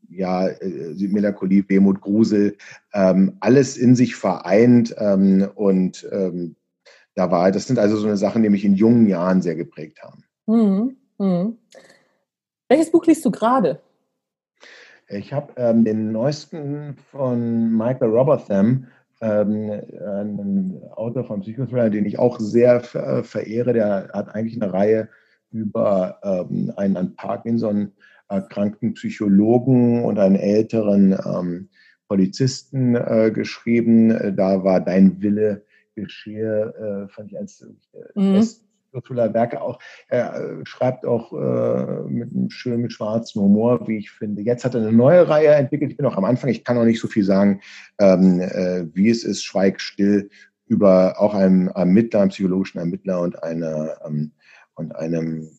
ja, 0.10 0.48
äh, 0.48 1.08
Melancholie, 1.10 1.66
Wehmut, 1.68 2.00
Grusel, 2.00 2.56
ähm, 2.94 3.36
alles 3.42 3.76
in 3.76 3.98
sich 3.98 4.16
vereint 4.16 4.96
ähm, 4.98 5.50
und 5.56 6.08
da 7.16 7.32
war, 7.32 7.52
das 7.52 7.68
sind 7.68 7.80
also 7.80 7.98
so 7.98 8.08
eine 8.08 8.16
Sachen, 8.16 8.44
die 8.44 8.50
mich 8.50 8.64
in 8.64 8.76
jungen 8.76 9.08
Jahren 9.08 9.42
sehr 9.42 9.56
geprägt 9.56 10.02
haben. 10.02 10.24
Mhm. 10.46 10.96
Mhm. 11.18 11.58
Welches 12.70 12.92
Buch 12.92 13.06
liest 13.08 13.26
du 13.26 13.32
gerade? 13.32 13.82
Ich 15.10 15.34
habe 15.34 15.54
ähm, 15.58 15.84
den 15.84 16.12
neuesten 16.12 16.96
von 17.12 17.76
Michael 17.76 18.12
Robotham, 18.12 18.86
ähm, 19.22 19.70
ein 19.70 20.82
Autor 20.92 21.24
von 21.24 21.42
Psychothriller, 21.42 21.90
den 21.90 22.06
ich 22.06 22.20
auch 22.20 22.40
sehr 22.40 22.84
äh, 22.96 23.24
verehre. 23.24 23.74
Der 23.74 24.10
hat 24.14 24.34
eigentlich 24.36 24.62
eine 24.62 24.72
Reihe 24.72 25.10
über 25.52 26.20
ähm, 26.24 26.72
einen 26.78 26.96
an 26.96 27.16
Parkinson 27.16 27.92
erkrankten 28.28 28.94
Psychologen 28.94 30.06
und 30.06 30.20
einen 30.20 30.36
älteren 30.36 31.18
ähm, 31.26 31.70
Polizisten 32.08 32.96
äh, 32.96 33.32
geschrieben. 33.34 34.36
Da 34.36 34.64
war 34.64 34.80
Dein 34.80 35.22
Wille 35.22 35.64
geschehe, 35.96 37.08
äh, 37.08 37.12
fand 37.12 37.32
ich 37.32 37.38
als 37.40 37.62
äh, 37.62 38.20
mhm. 38.20 38.44
Ursula 38.94 39.34
Werke 39.34 39.62
auch, 39.62 39.80
er 40.08 40.36
äh, 40.36 40.66
schreibt 40.66 41.06
auch 41.06 41.34
äh, 41.34 42.04
mit 42.10 42.32
einem 42.32 42.50
schönen, 42.50 42.90
schwarzen 42.90 43.42
Humor, 43.42 43.88
wie 43.88 43.98
ich 43.98 44.12
finde. 44.12 44.42
Jetzt 44.42 44.66
hat 44.66 44.76
er 44.76 44.82
eine 44.82 44.92
neue 44.92 45.28
Reihe 45.28 45.50
entwickelt. 45.50 45.92
Ich 45.92 45.98
bin 45.98 46.06
noch 46.06 46.18
am 46.18 46.26
Anfang, 46.26 46.50
ich 46.50 46.64
kann 46.64 46.76
noch 46.76 46.86
nicht 46.86 47.00
so 47.00 47.08
viel 47.08 47.24
sagen, 47.24 47.62
ähm, 48.00 48.40
äh, 48.42 48.86
wie 48.94 49.10
es 49.10 49.24
ist, 49.24 49.44
Schweig 49.44 49.80
still 49.80 50.30
über 50.68 51.20
auch 51.20 51.34
einen 51.34 51.68
Ermittler, 51.70 52.22
einen 52.22 52.30
psychologischen 52.30 52.80
Ermittler 52.80 53.22
und, 53.22 53.42
eine, 53.44 53.98
ähm, 54.06 54.32
und 54.76 54.96
einem 54.96 55.50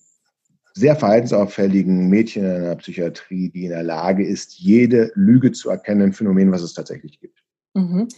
sehr 0.75 0.95
verhaltensauffälligen 0.97 2.09
Mädchen 2.09 2.45
in 2.45 2.51
einer 2.53 2.77
Psychiatrie, 2.77 3.51
die 3.51 3.65
in 3.65 3.71
der 3.71 3.83
Lage 3.83 4.25
ist, 4.25 4.59
jede 4.59 5.11
Lüge 5.15 5.51
zu 5.53 5.69
erkennen, 5.69 6.03
ein 6.03 6.13
Phänomen, 6.13 6.53
was 6.53 6.63
es 6.63 6.75
tatsächlich 6.75 7.19
gibt. 7.21 7.40
Mhm. 7.75 8.09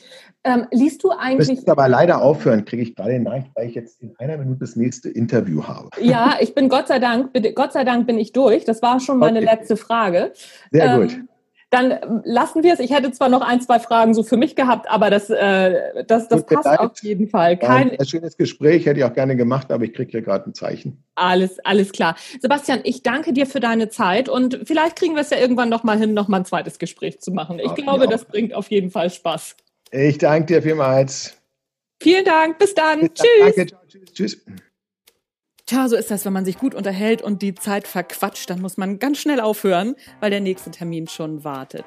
Ähm, 0.45 0.67
liest 0.71 1.05
du 1.05 1.11
eigentlich. 1.11 1.49
Müsste 1.49 1.71
aber 1.71 1.89
leider 1.89 2.23
aufhören, 2.23 2.65
kriege 2.65 2.83
ich 2.83 2.97
gerade 2.97 3.11
den 3.11 3.25
Nachricht, 3.25 3.51
weil 3.55 3.69
ich 3.69 3.75
jetzt 3.75 4.01
in 4.01 4.15
einer 4.19 4.39
Minute 4.39 4.61
das 4.61 4.77
nächste 4.77 5.09
Interview 5.09 5.63
habe. 5.65 5.89
Ja, 6.01 6.37
ich 6.41 6.55
bin 6.55 6.69
Gott 6.69 6.89
sei 6.89 6.99
Dank, 6.99 7.31
Gott 7.55 7.73
sei 7.73 7.85
Dank 7.85 8.07
bin 8.07 8.19
ich 8.19 8.33
durch. 8.33 8.65
Das 8.65 8.83
war 8.83 8.99
schon 8.99 9.19
meine 9.19 9.41
okay. 9.41 9.51
letzte 9.55 9.77
Frage. 9.77 10.33
Sehr 10.71 10.95
ähm, 10.95 11.01
gut 11.03 11.21
dann 11.73 12.23
lassen 12.25 12.63
wir 12.63 12.75
es. 12.75 12.81
Ich 12.81 12.93
hätte 12.93 13.11
zwar 13.13 13.31
noch 13.31 13.41
ein, 13.41 13.63
zwei 13.63 13.79
Fragen 13.79 14.13
so 14.13 14.23
für 14.23 14.37
mich 14.37 14.57
gehabt, 14.57 14.91
aber 14.91 15.09
das, 15.09 15.31
äh, 15.31 16.05
das, 16.05 16.29
das 16.29 16.45
passt 16.45 16.67
leid. 16.67 16.79
auf 16.81 17.03
jeden 17.03 17.29
Fall. 17.29 17.57
Kein 17.57 17.99
ein 17.99 18.07
schönes 18.07 18.37
Gespräch 18.37 18.85
hätte 18.85 19.01
ich 19.01 19.05
auch 19.05 19.15
gerne 19.15 19.37
gemacht, 19.37 19.73
aber 19.73 19.85
ich 19.85 19.95
kriege 19.95 20.11
hier 20.11 20.23
gerade 20.23 20.51
ein 20.51 20.55
Zeichen. 20.55 21.03
Alles, 21.15 21.59
alles 21.61 21.93
klar. 21.93 22.17
Sebastian, 22.41 22.81
ich 22.85 23.03
danke 23.03 23.33
dir 23.33 23.47
für 23.47 23.61
deine 23.61 23.89
Zeit 23.89 24.29
und 24.29 24.61
vielleicht 24.65 24.97
kriegen 24.97 25.15
wir 25.15 25.23
es 25.23 25.31
ja 25.31 25.39
irgendwann 25.39 25.71
noch 25.71 25.83
mal 25.83 25.99
hin, 25.99 26.13
noch 26.13 26.29
mal 26.29 26.39
ein 26.39 26.45
zweites 26.45 26.79
Gespräch 26.79 27.21
zu 27.21 27.33
machen. 27.33 27.59
Ich 27.59 27.67
ja, 27.67 27.75
glaube, 27.75 28.07
das 28.07 28.27
bringt 28.27 28.53
auf 28.53 28.71
jeden 28.71 28.91
Fall 28.91 29.09
Spaß. 29.09 29.57
Ich 29.91 30.19
danke 30.19 30.47
dir 30.47 30.63
vielmals. 30.63 31.39
Vielen 32.03 32.25
Dank. 32.25 32.59
Bis 32.59 32.75
dann. 32.75 33.01
Bis 33.01 33.13
dann. 33.15 33.27
Tschüss. 33.27 33.57
Danke. 33.57 33.77
Tschüss. 33.89 34.13
Tschüss. 34.13 34.45
Tja, 35.73 35.89
so 35.89 35.97
ist 35.97 36.11
das, 36.11 36.27
wenn 36.27 36.35
man 36.35 36.45
sich 36.45 36.59
gut 36.59 36.75
unterhält 36.75 37.23
und 37.23 37.41
die 37.41 37.55
Zeit 37.55 37.87
verquatscht, 37.87 38.51
dann 38.51 38.61
muss 38.61 38.77
man 38.77 38.99
ganz 38.99 39.17
schnell 39.17 39.41
aufhören, 39.41 39.97
weil 40.21 40.29
der 40.29 40.43
nächste 40.43 40.71
Termin 40.71 41.09
schon 41.09 41.45
wartet. 41.45 41.87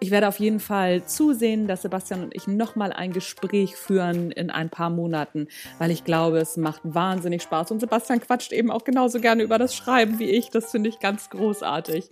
Ich 0.00 0.10
werde 0.10 0.26
auf 0.26 0.40
jeden 0.40 0.58
Fall 0.58 1.04
zusehen, 1.04 1.68
dass 1.68 1.82
Sebastian 1.82 2.24
und 2.24 2.34
ich 2.34 2.48
nochmal 2.48 2.92
ein 2.92 3.12
Gespräch 3.12 3.76
führen 3.76 4.32
in 4.32 4.50
ein 4.50 4.68
paar 4.68 4.90
Monaten, 4.90 5.46
weil 5.78 5.92
ich 5.92 6.02
glaube, 6.02 6.38
es 6.38 6.56
macht 6.56 6.80
wahnsinnig 6.82 7.42
Spaß 7.42 7.70
und 7.70 7.78
Sebastian 7.78 8.20
quatscht 8.20 8.50
eben 8.50 8.72
auch 8.72 8.82
genauso 8.82 9.20
gerne 9.20 9.44
über 9.44 9.58
das 9.58 9.76
Schreiben 9.76 10.18
wie 10.18 10.30
ich. 10.30 10.50
Das 10.50 10.72
finde 10.72 10.88
ich 10.88 10.98
ganz 10.98 11.30
großartig. 11.30 12.08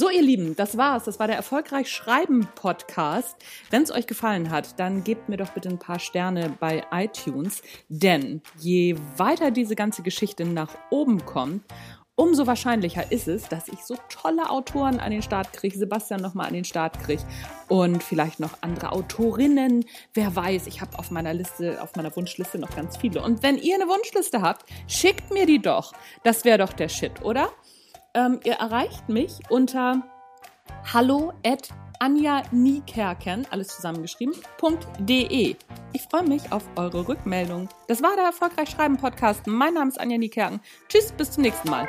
So, 0.00 0.08
ihr 0.08 0.22
Lieben, 0.22 0.56
das 0.56 0.78
war's. 0.78 1.04
Das 1.04 1.18
war 1.18 1.26
der 1.26 1.36
Erfolgreich 1.36 1.92
Schreiben 1.92 2.48
Podcast. 2.54 3.36
Wenn 3.68 3.82
es 3.82 3.92
euch 3.92 4.06
gefallen 4.06 4.50
hat, 4.50 4.80
dann 4.80 5.04
gebt 5.04 5.28
mir 5.28 5.36
doch 5.36 5.50
bitte 5.50 5.68
ein 5.68 5.78
paar 5.78 5.98
Sterne 5.98 6.56
bei 6.58 6.84
iTunes, 6.90 7.60
denn 7.90 8.40
je 8.58 8.96
weiter 9.18 9.50
diese 9.50 9.76
ganze 9.76 10.02
Geschichte 10.02 10.46
nach 10.46 10.74
oben 10.88 11.26
kommt, 11.26 11.64
umso 12.14 12.46
wahrscheinlicher 12.46 13.12
ist 13.12 13.28
es, 13.28 13.48
dass 13.48 13.68
ich 13.68 13.84
so 13.84 13.94
tolle 14.08 14.48
Autoren 14.48 15.00
an 15.00 15.10
den 15.10 15.20
Start 15.20 15.52
kriege, 15.52 15.76
Sebastian 15.76 16.22
nochmal 16.22 16.46
an 16.46 16.54
den 16.54 16.64
Start 16.64 16.98
kriege 17.02 17.22
und 17.68 18.02
vielleicht 18.02 18.40
noch 18.40 18.58
andere 18.62 18.92
Autorinnen. 18.92 19.84
Wer 20.14 20.34
weiß, 20.34 20.66
ich 20.66 20.80
habe 20.80 20.98
auf 20.98 21.10
meiner 21.10 21.34
Liste, 21.34 21.82
auf 21.82 21.94
meiner 21.96 22.14
Wunschliste 22.16 22.58
noch 22.58 22.74
ganz 22.74 22.96
viele. 22.96 23.22
Und 23.22 23.42
wenn 23.42 23.58
ihr 23.58 23.74
eine 23.74 23.86
Wunschliste 23.86 24.40
habt, 24.40 24.64
schickt 24.86 25.30
mir 25.30 25.44
die 25.44 25.60
doch. 25.60 25.92
Das 26.24 26.46
wäre 26.46 26.56
doch 26.56 26.72
der 26.72 26.88
Shit, 26.88 27.22
oder? 27.22 27.50
Ähm, 28.14 28.40
ihr 28.44 28.54
erreicht 28.54 29.08
mich 29.08 29.38
unter 29.50 30.02
hallo 30.92 31.32
at 31.46 31.68
Anja 32.00 32.42
Niekerken, 32.50 33.46
alles 33.50 33.68
zusammengeschrieben, 33.68 34.34
.de. 34.98 35.54
Ich 35.92 36.02
freue 36.10 36.24
mich 36.24 36.50
auf 36.50 36.64
eure 36.76 37.06
Rückmeldung. 37.06 37.68
Das 37.88 38.02
war 38.02 38.16
der 38.16 38.24
Erfolgreich 38.24 38.70
Schreiben 38.70 38.96
Podcast. 38.96 39.46
Mein 39.46 39.74
Name 39.74 39.90
ist 39.90 40.00
Anja 40.00 40.18
Niekerken. 40.18 40.60
Tschüss, 40.88 41.12
bis 41.12 41.32
zum 41.32 41.42
nächsten 41.42 41.70
Mal. 41.70 41.88